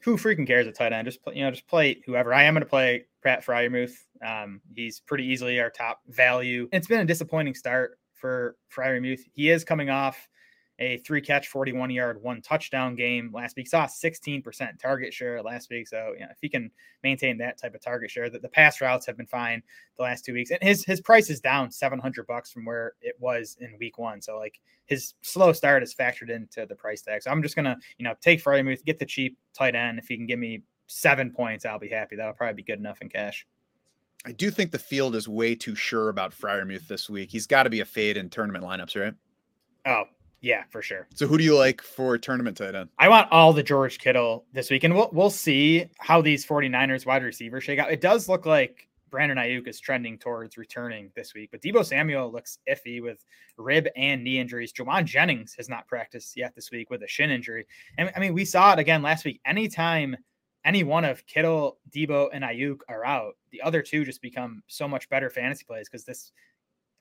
who 0.00 0.16
freaking 0.16 0.46
cares 0.46 0.66
at 0.66 0.74
tight 0.74 0.92
end? 0.92 1.06
Just 1.06 1.22
play, 1.22 1.34
you 1.36 1.44
know, 1.44 1.50
just 1.50 1.66
play 1.66 2.02
whoever. 2.06 2.34
I 2.34 2.42
am 2.44 2.54
going 2.54 2.62
to 2.62 2.68
play 2.68 3.06
Pat 3.22 3.44
Freiermuth. 3.44 3.94
Um, 4.24 4.60
he's 4.74 5.00
pretty 5.00 5.24
easily 5.24 5.60
our 5.60 5.70
top 5.70 6.00
value. 6.08 6.68
It's 6.72 6.86
been 6.86 7.00
a 7.00 7.04
disappointing 7.04 7.54
start 7.54 7.98
for 8.12 8.56
Freiermuth. 8.74 9.20
He 9.32 9.50
is 9.50 9.64
coming 9.64 9.90
off 9.90 10.28
a 10.78 10.98
three 10.98 11.20
catch, 11.20 11.48
41 11.48 11.90
yard, 11.90 12.20
one 12.22 12.42
touchdown 12.42 12.96
game 12.96 13.30
last 13.32 13.56
week. 13.56 13.68
Saw 13.68 13.86
16% 13.86 14.78
target 14.80 15.14
share 15.14 15.42
last 15.42 15.70
week. 15.70 15.86
So, 15.86 16.12
you 16.14 16.20
know, 16.20 16.30
if 16.30 16.38
he 16.40 16.48
can 16.48 16.70
maintain 17.02 17.38
that 17.38 17.58
type 17.58 17.74
of 17.74 17.80
target 17.80 18.10
share, 18.10 18.28
that 18.30 18.42
the 18.42 18.48
pass 18.48 18.80
routes 18.80 19.06
have 19.06 19.16
been 19.16 19.26
fine 19.26 19.62
the 19.96 20.02
last 20.02 20.24
two 20.24 20.32
weeks. 20.32 20.50
And 20.50 20.60
his 20.62 20.84
his 20.84 21.00
price 21.00 21.30
is 21.30 21.40
down 21.40 21.70
700 21.70 22.26
bucks 22.26 22.50
from 22.50 22.64
where 22.64 22.94
it 23.00 23.14
was 23.20 23.56
in 23.60 23.76
week 23.78 23.98
one. 23.98 24.20
So, 24.20 24.36
like 24.36 24.60
his 24.86 25.14
slow 25.22 25.52
start 25.52 25.82
is 25.82 25.94
factored 25.94 26.30
into 26.30 26.66
the 26.66 26.74
price 26.74 27.02
tag. 27.02 27.22
So, 27.22 27.30
I'm 27.30 27.42
just 27.42 27.54
gonna, 27.54 27.76
you 27.98 28.04
know, 28.04 28.14
take 28.20 28.42
Freiermuth, 28.42 28.84
get 28.84 28.98
the 28.98 29.06
cheap 29.06 29.38
tight 29.54 29.76
end. 29.76 29.98
If 29.98 30.08
he 30.08 30.16
can 30.16 30.26
give 30.26 30.38
me 30.38 30.62
seven 30.88 31.30
points, 31.30 31.64
I'll 31.64 31.78
be 31.78 31.88
happy. 31.88 32.16
That'll 32.16 32.34
probably 32.34 32.54
be 32.54 32.62
good 32.64 32.78
enough 32.78 33.00
in 33.00 33.08
cash. 33.08 33.46
I 34.26 34.32
do 34.32 34.50
think 34.50 34.70
the 34.70 34.78
field 34.78 35.14
is 35.14 35.28
way 35.28 35.54
too 35.54 35.74
sure 35.74 36.08
about 36.08 36.32
Freiermuth 36.32 36.88
this 36.88 37.10
week. 37.10 37.30
He's 37.30 37.46
got 37.46 37.64
to 37.64 37.70
be 37.70 37.80
a 37.80 37.84
fade 37.84 38.16
in 38.16 38.30
tournament 38.30 38.64
lineups, 38.64 39.00
right? 39.00 39.14
Oh, 39.86 40.04
yeah, 40.44 40.64
for 40.68 40.82
sure. 40.82 41.08
So 41.14 41.26
who 41.26 41.38
do 41.38 41.44
you 41.44 41.56
like 41.56 41.80
for 41.80 42.18
tournament 42.18 42.58
tight 42.58 42.74
end? 42.74 42.90
I 42.98 43.08
want 43.08 43.32
all 43.32 43.54
the 43.54 43.62
George 43.62 43.98
Kittle 43.98 44.44
this 44.52 44.68
week, 44.70 44.84
and 44.84 44.94
we'll 44.94 45.08
we'll 45.10 45.30
see 45.30 45.86
how 45.98 46.20
these 46.20 46.44
49ers 46.44 47.06
wide 47.06 47.22
receivers 47.22 47.64
shake 47.64 47.78
out. 47.78 47.90
It 47.90 48.02
does 48.02 48.28
look 48.28 48.44
like 48.44 48.86
Brandon 49.10 49.38
Aiyuk 49.38 49.66
is 49.66 49.80
trending 49.80 50.18
towards 50.18 50.58
returning 50.58 51.10
this 51.16 51.32
week, 51.32 51.48
but 51.50 51.62
Deebo 51.62 51.82
Samuel 51.82 52.30
looks 52.30 52.58
iffy 52.68 53.02
with 53.02 53.24
rib 53.56 53.88
and 53.96 54.22
knee 54.22 54.38
injuries. 54.38 54.70
Jauan 54.70 55.06
Jennings 55.06 55.54
has 55.56 55.70
not 55.70 55.88
practiced 55.88 56.36
yet 56.36 56.54
this 56.54 56.70
week 56.70 56.90
with 56.90 57.02
a 57.02 57.08
shin 57.08 57.30
injury. 57.30 57.66
And 57.96 58.12
I 58.14 58.20
mean, 58.20 58.34
we 58.34 58.44
saw 58.44 58.74
it 58.74 58.78
again 58.78 59.00
last 59.00 59.24
week. 59.24 59.40
Anytime 59.46 60.14
any 60.66 60.84
one 60.84 61.06
of 61.06 61.26
Kittle, 61.26 61.78
Deebo, 61.90 62.28
and 62.34 62.44
Aiyuk 62.44 62.80
are 62.88 63.06
out, 63.06 63.36
the 63.50 63.62
other 63.62 63.80
two 63.80 64.04
just 64.04 64.20
become 64.20 64.62
so 64.66 64.86
much 64.86 65.08
better 65.08 65.30
fantasy 65.30 65.64
plays 65.64 65.88
because 65.88 66.04
this 66.04 66.32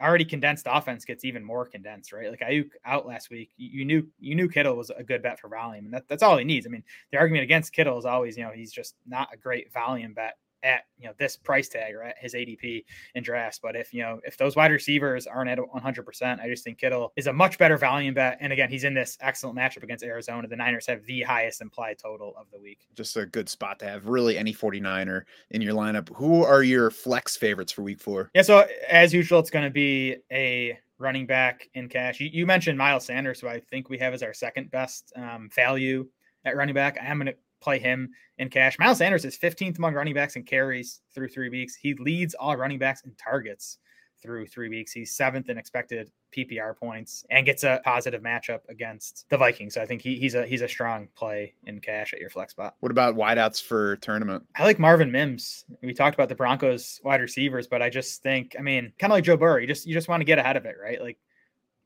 already 0.01 0.25
condensed 0.25 0.67
offense 0.69 1.05
gets 1.05 1.23
even 1.23 1.43
more 1.43 1.65
condensed, 1.65 2.11
right? 2.13 2.29
Like 2.29 2.41
Aiyuk 2.41 2.69
out 2.85 3.05
last 3.05 3.29
week, 3.29 3.51
you 3.57 3.85
knew 3.85 4.05
you 4.19 4.35
knew 4.35 4.49
Kittle 4.49 4.75
was 4.75 4.89
a 4.89 5.03
good 5.03 5.23
bet 5.23 5.39
for 5.39 5.49
volume, 5.49 5.85
and 5.85 5.93
that, 5.93 6.07
that's 6.07 6.23
all 6.23 6.37
he 6.37 6.43
needs. 6.43 6.65
I 6.65 6.69
mean, 6.69 6.83
the 7.11 7.17
argument 7.17 7.43
against 7.43 7.73
Kittle 7.73 7.97
is 7.97 8.05
always, 8.05 8.37
you 8.37 8.43
know, 8.43 8.51
he's 8.51 8.71
just 8.71 8.95
not 9.07 9.29
a 9.33 9.37
great 9.37 9.71
volume 9.71 10.13
bet 10.13 10.37
at 10.63 10.83
you 10.97 11.07
know 11.07 11.13
this 11.17 11.37
price 11.37 11.69
tag 11.69 11.93
or 11.93 12.03
at 12.03 12.17
his 12.17 12.33
ADP 12.33 12.85
in 13.15 13.23
drafts. 13.23 13.59
But 13.61 13.75
if 13.75 13.93
you 13.93 14.01
know 14.01 14.19
if 14.23 14.37
those 14.37 14.55
wide 14.55 14.71
receivers 14.71 15.27
aren't 15.27 15.49
at 15.49 15.59
100, 15.59 16.05
percent 16.05 16.41
I 16.41 16.49
just 16.49 16.63
think 16.63 16.77
Kittle 16.79 17.11
is 17.15 17.27
a 17.27 17.33
much 17.33 17.57
better 17.57 17.77
volume 17.77 18.13
bet. 18.13 18.37
And 18.41 18.53
again, 18.53 18.69
he's 18.69 18.83
in 18.83 18.93
this 18.93 19.17
excellent 19.21 19.57
matchup 19.57 19.83
against 19.83 20.03
Arizona. 20.03 20.47
The 20.47 20.55
Niners 20.55 20.87
have 20.87 21.05
the 21.05 21.21
highest 21.21 21.61
implied 21.61 21.97
total 21.99 22.33
of 22.37 22.47
the 22.51 22.59
week. 22.59 22.87
Just 22.95 23.15
a 23.17 23.25
good 23.25 23.49
spot 23.49 23.79
to 23.79 23.85
have 23.85 24.07
really 24.07 24.37
any 24.37 24.53
49er 24.53 25.23
in 25.51 25.61
your 25.61 25.73
lineup. 25.73 26.09
Who 26.15 26.43
are 26.43 26.63
your 26.63 26.89
flex 26.89 27.35
favorites 27.35 27.71
for 27.71 27.83
Week 27.83 27.99
Four? 27.99 28.29
Yeah, 28.33 28.43
so 28.43 28.67
as 28.89 29.13
usual, 29.13 29.39
it's 29.39 29.49
going 29.49 29.65
to 29.65 29.71
be 29.71 30.17
a 30.31 30.77
running 30.99 31.25
back 31.25 31.69
in 31.73 31.89
cash. 31.89 32.19
You, 32.19 32.29
you, 32.31 32.45
mentioned 32.45 32.77
Miles 32.77 33.05
Sanders, 33.05 33.41
who 33.41 33.47
I 33.47 33.59
think 33.59 33.89
we 33.89 33.97
have 33.97 34.13
as 34.13 34.23
our 34.23 34.33
second 34.33 34.71
best 34.71 35.11
um, 35.15 35.49
value 35.53 36.07
at 36.45 36.55
running 36.55 36.75
back. 36.75 36.97
I 37.01 37.05
am 37.05 37.17
going 37.17 37.27
to 37.27 37.35
play 37.63 37.79
him 37.79 38.09
in 38.37 38.49
cash. 38.49 38.77
Miles 38.77 38.97
Sanders 38.97 39.25
is 39.25 39.37
15th 39.37 39.77
among 39.77 39.93
running 39.93 40.13
backs 40.13 40.35
and 40.35 40.45
carries 40.45 41.01
through 41.15 41.29
three 41.29 41.49
weeks. 41.49 41.75
He 41.75 41.93
leads 41.95 42.35
all 42.35 42.57
running 42.57 42.79
backs 42.79 43.01
in 43.05 43.13
targets 43.15 43.77
through 44.21 44.47
three 44.47 44.69
weeks. 44.69 44.91
He's 44.91 45.13
seventh 45.13 45.49
in 45.49 45.57
expected 45.57 46.09
PPR 46.35 46.75
points 46.77 47.25
and 47.29 47.45
gets 47.45 47.63
a 47.63 47.81
positive 47.83 48.21
matchup 48.21 48.59
against 48.69 49.25
the 49.29 49.37
Vikings. 49.37 49.73
So 49.73 49.81
I 49.81 49.85
think 49.85 50.01
he, 50.01 50.15
he's 50.15 50.33
a 50.33 50.45
he's 50.47 50.61
a 50.61 50.67
strong 50.67 51.09
play 51.15 51.53
in 51.65 51.79
cash 51.81 52.13
at 52.13 52.19
your 52.19 52.29
flex 52.29 52.51
spot. 52.53 52.75
What 52.79 52.91
about 52.91 53.15
wideouts 53.15 53.61
for 53.61 53.97
tournament? 53.97 54.45
I 54.55 54.63
like 54.63 54.79
Marvin 54.79 55.11
Mims. 55.11 55.65
We 55.81 55.93
talked 55.93 56.15
about 56.15 56.29
the 56.29 56.35
Broncos 56.35 57.01
wide 57.03 57.21
receivers, 57.21 57.67
but 57.67 57.81
I 57.81 57.89
just 57.89 58.23
think, 58.23 58.55
I 58.57 58.61
mean, 58.61 58.93
kind 58.97 59.11
of 59.11 59.15
like 59.15 59.25
Joe 59.25 59.37
Burrow, 59.37 59.59
you 59.59 59.67
just 59.67 59.85
you 59.85 59.93
just 59.93 60.07
want 60.07 60.21
to 60.21 60.25
get 60.25 60.39
ahead 60.39 60.57
of 60.57 60.65
it, 60.65 60.75
right? 60.81 61.01
Like 61.01 61.17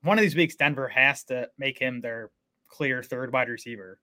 one 0.03 0.17
of 0.17 0.22
these 0.22 0.36
weeks, 0.36 0.55
Denver 0.55 0.88
has 0.88 1.24
to 1.25 1.50
make 1.57 1.79
him 1.79 2.01
their 2.01 2.29
clear 2.67 3.01
third 3.01 3.34
wide 3.34 3.50
receiver. 3.50 4.00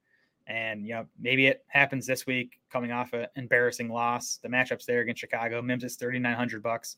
And 0.46 0.86
you 0.86 0.94
know, 0.94 1.06
maybe 1.18 1.46
it 1.46 1.64
happens 1.68 2.06
this 2.06 2.26
week, 2.26 2.60
coming 2.70 2.92
off 2.92 3.12
an 3.12 3.26
embarrassing 3.36 3.88
loss. 3.88 4.38
The 4.42 4.48
matchups 4.48 4.84
there 4.84 5.00
against 5.00 5.20
Chicago, 5.20 5.62
Mims 5.62 5.84
is 5.84 5.96
thirty 5.96 6.18
nine 6.18 6.36
hundred 6.36 6.62
bucks 6.62 6.96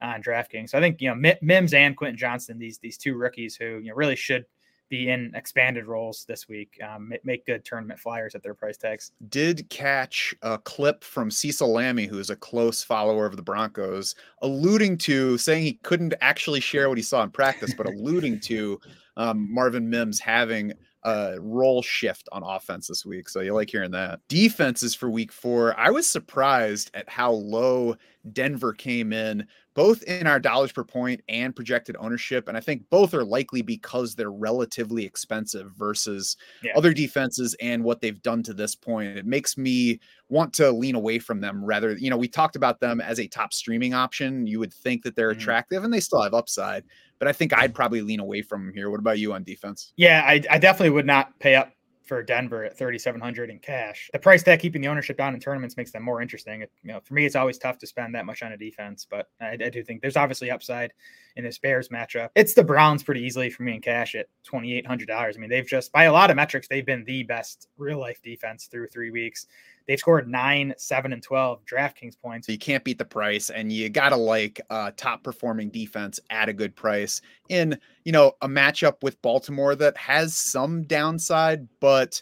on 0.00 0.22
DraftKings. 0.22 0.70
So 0.70 0.78
I 0.78 0.80
think 0.80 1.00
you 1.00 1.14
know 1.14 1.34
Mims 1.42 1.74
and 1.74 1.96
Quentin 1.96 2.16
Johnston, 2.16 2.58
these 2.58 2.78
these 2.78 2.96
two 2.96 3.14
rookies 3.14 3.56
who 3.56 3.78
you 3.78 3.90
know 3.90 3.94
really 3.94 4.16
should 4.16 4.46
be 4.88 5.10
in 5.10 5.32
expanded 5.34 5.86
roles 5.86 6.24
this 6.26 6.48
week. 6.48 6.78
Um, 6.82 7.12
make 7.24 7.44
good 7.46 7.64
tournament 7.64 7.98
flyers 7.98 8.34
at 8.34 8.42
their 8.42 8.54
price 8.54 8.76
tags. 8.76 9.12
Did 9.28 9.68
catch 9.68 10.34
a 10.42 10.58
clip 10.58 11.02
from 11.02 11.30
Cecil 11.30 11.68
Lammey, 11.68 12.06
who 12.06 12.18
is 12.18 12.30
a 12.30 12.36
close 12.36 12.84
follower 12.84 13.26
of 13.26 13.36
the 13.36 13.42
Broncos, 13.42 14.14
alluding 14.42 14.98
to 14.98 15.38
saying 15.38 15.64
he 15.64 15.74
couldn't 15.82 16.14
actually 16.20 16.60
share 16.60 16.88
what 16.88 16.98
he 16.98 17.02
saw 17.02 17.22
in 17.22 17.30
practice, 17.30 17.74
but 17.74 17.86
alluding 17.86 18.40
to 18.40 18.80
um, 19.16 19.52
Marvin 19.52 19.88
Mims 19.88 20.20
having 20.20 20.72
a 21.06 21.36
role 21.40 21.82
shift 21.82 22.28
on 22.32 22.42
offense 22.42 22.88
this 22.88 23.06
week. 23.06 23.28
So 23.28 23.40
you 23.40 23.54
like 23.54 23.70
hearing 23.70 23.92
that. 23.92 24.20
Defenses 24.28 24.94
for 24.94 25.08
week 25.08 25.32
four. 25.32 25.78
I 25.78 25.90
was 25.90 26.10
surprised 26.10 26.90
at 26.94 27.08
how 27.08 27.30
low 27.30 27.96
Denver 28.32 28.72
came 28.72 29.12
in, 29.12 29.46
both 29.74 30.02
in 30.04 30.26
our 30.26 30.40
dollars 30.40 30.72
per 30.72 30.84
point 30.84 31.20
and 31.28 31.54
projected 31.54 31.96
ownership. 31.98 32.48
And 32.48 32.56
I 32.56 32.60
think 32.60 32.82
both 32.90 33.14
are 33.14 33.24
likely 33.24 33.62
because 33.62 34.14
they're 34.14 34.32
relatively 34.32 35.04
expensive 35.04 35.70
versus 35.76 36.36
yeah. 36.62 36.72
other 36.76 36.92
defenses 36.92 37.54
and 37.60 37.84
what 37.84 38.00
they've 38.00 38.20
done 38.22 38.42
to 38.44 38.54
this 38.54 38.74
point. 38.74 39.18
It 39.18 39.26
makes 39.26 39.58
me 39.58 40.00
want 40.28 40.52
to 40.54 40.70
lean 40.70 40.94
away 40.94 41.18
from 41.18 41.40
them 41.40 41.64
rather. 41.64 41.96
You 41.96 42.10
know, 42.10 42.16
we 42.16 42.28
talked 42.28 42.56
about 42.56 42.80
them 42.80 43.00
as 43.00 43.20
a 43.20 43.26
top 43.26 43.52
streaming 43.52 43.94
option. 43.94 44.46
You 44.46 44.58
would 44.60 44.72
think 44.72 45.02
that 45.04 45.14
they're 45.14 45.30
mm-hmm. 45.30 45.40
attractive 45.40 45.84
and 45.84 45.92
they 45.92 46.00
still 46.00 46.22
have 46.22 46.34
upside, 46.34 46.84
but 47.18 47.28
I 47.28 47.32
think 47.32 47.56
I'd 47.56 47.74
probably 47.74 48.02
lean 48.02 48.20
away 48.20 48.42
from 48.42 48.66
them 48.66 48.74
here. 48.74 48.90
What 48.90 49.00
about 49.00 49.18
you 49.18 49.32
on 49.34 49.44
defense? 49.44 49.92
Yeah, 49.96 50.24
I, 50.26 50.42
I 50.50 50.58
definitely 50.58 50.90
would 50.90 51.06
not 51.06 51.38
pay 51.38 51.54
up 51.54 51.72
for 52.06 52.22
Denver 52.22 52.64
at 52.64 52.78
3,700 52.78 53.50
in 53.50 53.58
cash. 53.58 54.08
The 54.12 54.18
price 54.18 54.42
tag 54.42 54.60
keeping 54.60 54.80
the 54.80 54.88
ownership 54.88 55.16
down 55.16 55.34
in 55.34 55.40
tournaments 55.40 55.76
makes 55.76 55.90
them 55.90 56.02
more 56.02 56.22
interesting. 56.22 56.62
It, 56.62 56.72
you 56.82 56.92
know, 56.92 57.00
for 57.00 57.14
me, 57.14 57.26
it's 57.26 57.36
always 57.36 57.58
tough 57.58 57.78
to 57.78 57.86
spend 57.86 58.14
that 58.14 58.24
much 58.24 58.42
on 58.42 58.52
a 58.52 58.56
defense, 58.56 59.06
but 59.08 59.28
I, 59.40 59.52
I, 59.52 59.70
do 59.70 59.82
think 59.82 60.00
there's 60.00 60.16
obviously 60.16 60.50
upside 60.50 60.92
in 61.34 61.44
this 61.44 61.58
Bears 61.58 61.88
matchup. 61.88 62.30
It's 62.34 62.54
the 62.54 62.64
Browns 62.64 63.02
pretty 63.02 63.22
easily 63.22 63.50
for 63.50 63.64
me 63.64 63.74
in 63.74 63.80
cash 63.80 64.14
at 64.14 64.26
$2,800. 64.50 65.10
I 65.10 65.38
mean, 65.38 65.50
they've 65.50 65.66
just, 65.66 65.92
by 65.92 66.04
a 66.04 66.12
lot 66.12 66.30
of 66.30 66.36
metrics, 66.36 66.68
they've 66.68 66.86
been 66.86 67.04
the 67.04 67.24
best 67.24 67.68
real 67.76 67.98
life 67.98 68.22
defense 68.22 68.66
through 68.66 68.88
three 68.88 69.10
weeks. 69.10 69.46
They've 69.86 69.98
scored 69.98 70.28
nine, 70.28 70.74
seven, 70.76 71.12
and 71.12 71.22
12 71.22 71.64
DraftKings 71.64 72.18
points. 72.20 72.46
So 72.46 72.52
you 72.52 72.58
can't 72.58 72.84
beat 72.84 72.98
the 72.98 73.04
price, 73.04 73.50
and 73.50 73.72
you 73.72 73.88
got 73.88 74.10
to 74.10 74.16
like 74.16 74.60
uh, 74.70 74.90
top 74.96 75.22
performing 75.22 75.70
defense 75.70 76.18
at 76.30 76.48
a 76.48 76.52
good 76.52 76.74
price 76.74 77.20
in, 77.48 77.78
you 78.04 78.12
know, 78.12 78.32
a 78.42 78.48
matchup 78.48 79.02
with 79.02 79.20
Baltimore 79.22 79.74
that 79.76 79.96
has 79.96 80.36
some 80.36 80.82
downside, 80.84 81.68
but 81.80 82.20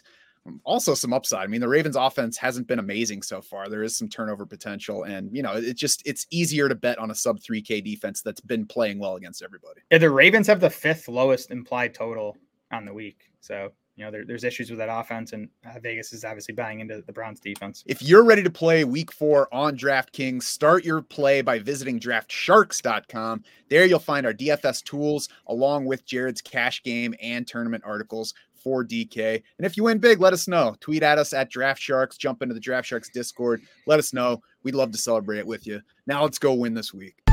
also 0.63 0.93
some 0.93 1.13
upside. 1.13 1.43
I 1.43 1.47
mean, 1.47 1.61
the 1.61 1.67
Ravens 1.67 1.95
offense 1.95 2.37
hasn't 2.37 2.67
been 2.67 2.79
amazing 2.79 3.23
so 3.23 3.41
far. 3.41 3.67
There 3.67 3.83
is 3.83 3.97
some 3.97 4.07
turnover 4.07 4.45
potential 4.45 5.03
and, 5.03 5.35
you 5.35 5.41
know, 5.41 5.53
it 5.53 5.75
just 5.75 6.03
it's 6.05 6.27
easier 6.29 6.69
to 6.69 6.75
bet 6.75 6.99
on 6.99 7.11
a 7.11 7.15
sub 7.15 7.39
3k 7.39 7.83
defense 7.83 8.21
that's 8.21 8.41
been 8.41 8.65
playing 8.65 8.99
well 8.99 9.15
against 9.15 9.41
everybody. 9.41 9.81
Yeah, 9.91 9.97
the 9.97 10.09
Ravens 10.11 10.47
have 10.47 10.59
the 10.59 10.69
fifth 10.69 11.07
lowest 11.07 11.51
implied 11.51 11.93
total 11.93 12.37
on 12.71 12.85
the 12.85 12.93
week. 12.93 13.23
So 13.41 13.71
you 13.95 14.03
know, 14.03 14.11
there, 14.11 14.25
there's 14.25 14.43
issues 14.43 14.69
with 14.69 14.79
that 14.79 14.89
offense, 14.89 15.33
and 15.33 15.49
uh, 15.65 15.79
Vegas 15.79 16.11
is 16.11 16.25
obviously 16.25 16.53
buying 16.53 16.81
into 16.81 17.01
the 17.01 17.13
Browns 17.13 17.39
defense. 17.39 17.83
If 17.85 18.01
you're 18.01 18.25
ready 18.25 18.43
to 18.43 18.49
play 18.49 18.83
week 18.83 19.11
four 19.11 19.47
on 19.53 19.77
DraftKings, 19.77 20.43
start 20.43 20.83
your 20.83 21.01
play 21.01 21.41
by 21.41 21.59
visiting 21.59 21.99
draftsharks.com. 21.99 23.43
There 23.69 23.85
you'll 23.85 23.99
find 23.99 24.25
our 24.25 24.33
DFS 24.33 24.83
tools 24.83 25.29
along 25.47 25.85
with 25.85 26.05
Jared's 26.05 26.41
cash 26.41 26.83
game 26.83 27.15
and 27.21 27.47
tournament 27.47 27.83
articles 27.85 28.33
for 28.53 28.83
DK. 28.83 29.41
And 29.57 29.65
if 29.65 29.77
you 29.77 29.83
win 29.83 29.99
big, 29.99 30.19
let 30.19 30.33
us 30.33 30.47
know. 30.47 30.75
Tweet 30.79 31.03
at 31.03 31.17
us 31.17 31.33
at 31.33 31.49
Draft 31.49 31.81
Sharks, 31.81 32.17
jump 32.17 32.41
into 32.41 32.53
the 32.53 32.59
Draft 32.59 32.87
Sharks 32.87 33.09
Discord. 33.09 33.61
Let 33.85 33.99
us 33.99 34.11
know. 34.11 34.41
We'd 34.63 34.75
love 34.75 34.91
to 34.91 34.97
celebrate 34.97 35.37
it 35.37 35.47
with 35.47 35.65
you. 35.67 35.81
Now 36.07 36.23
let's 36.23 36.39
go 36.39 36.53
win 36.53 36.73
this 36.73 36.93
week. 36.93 37.24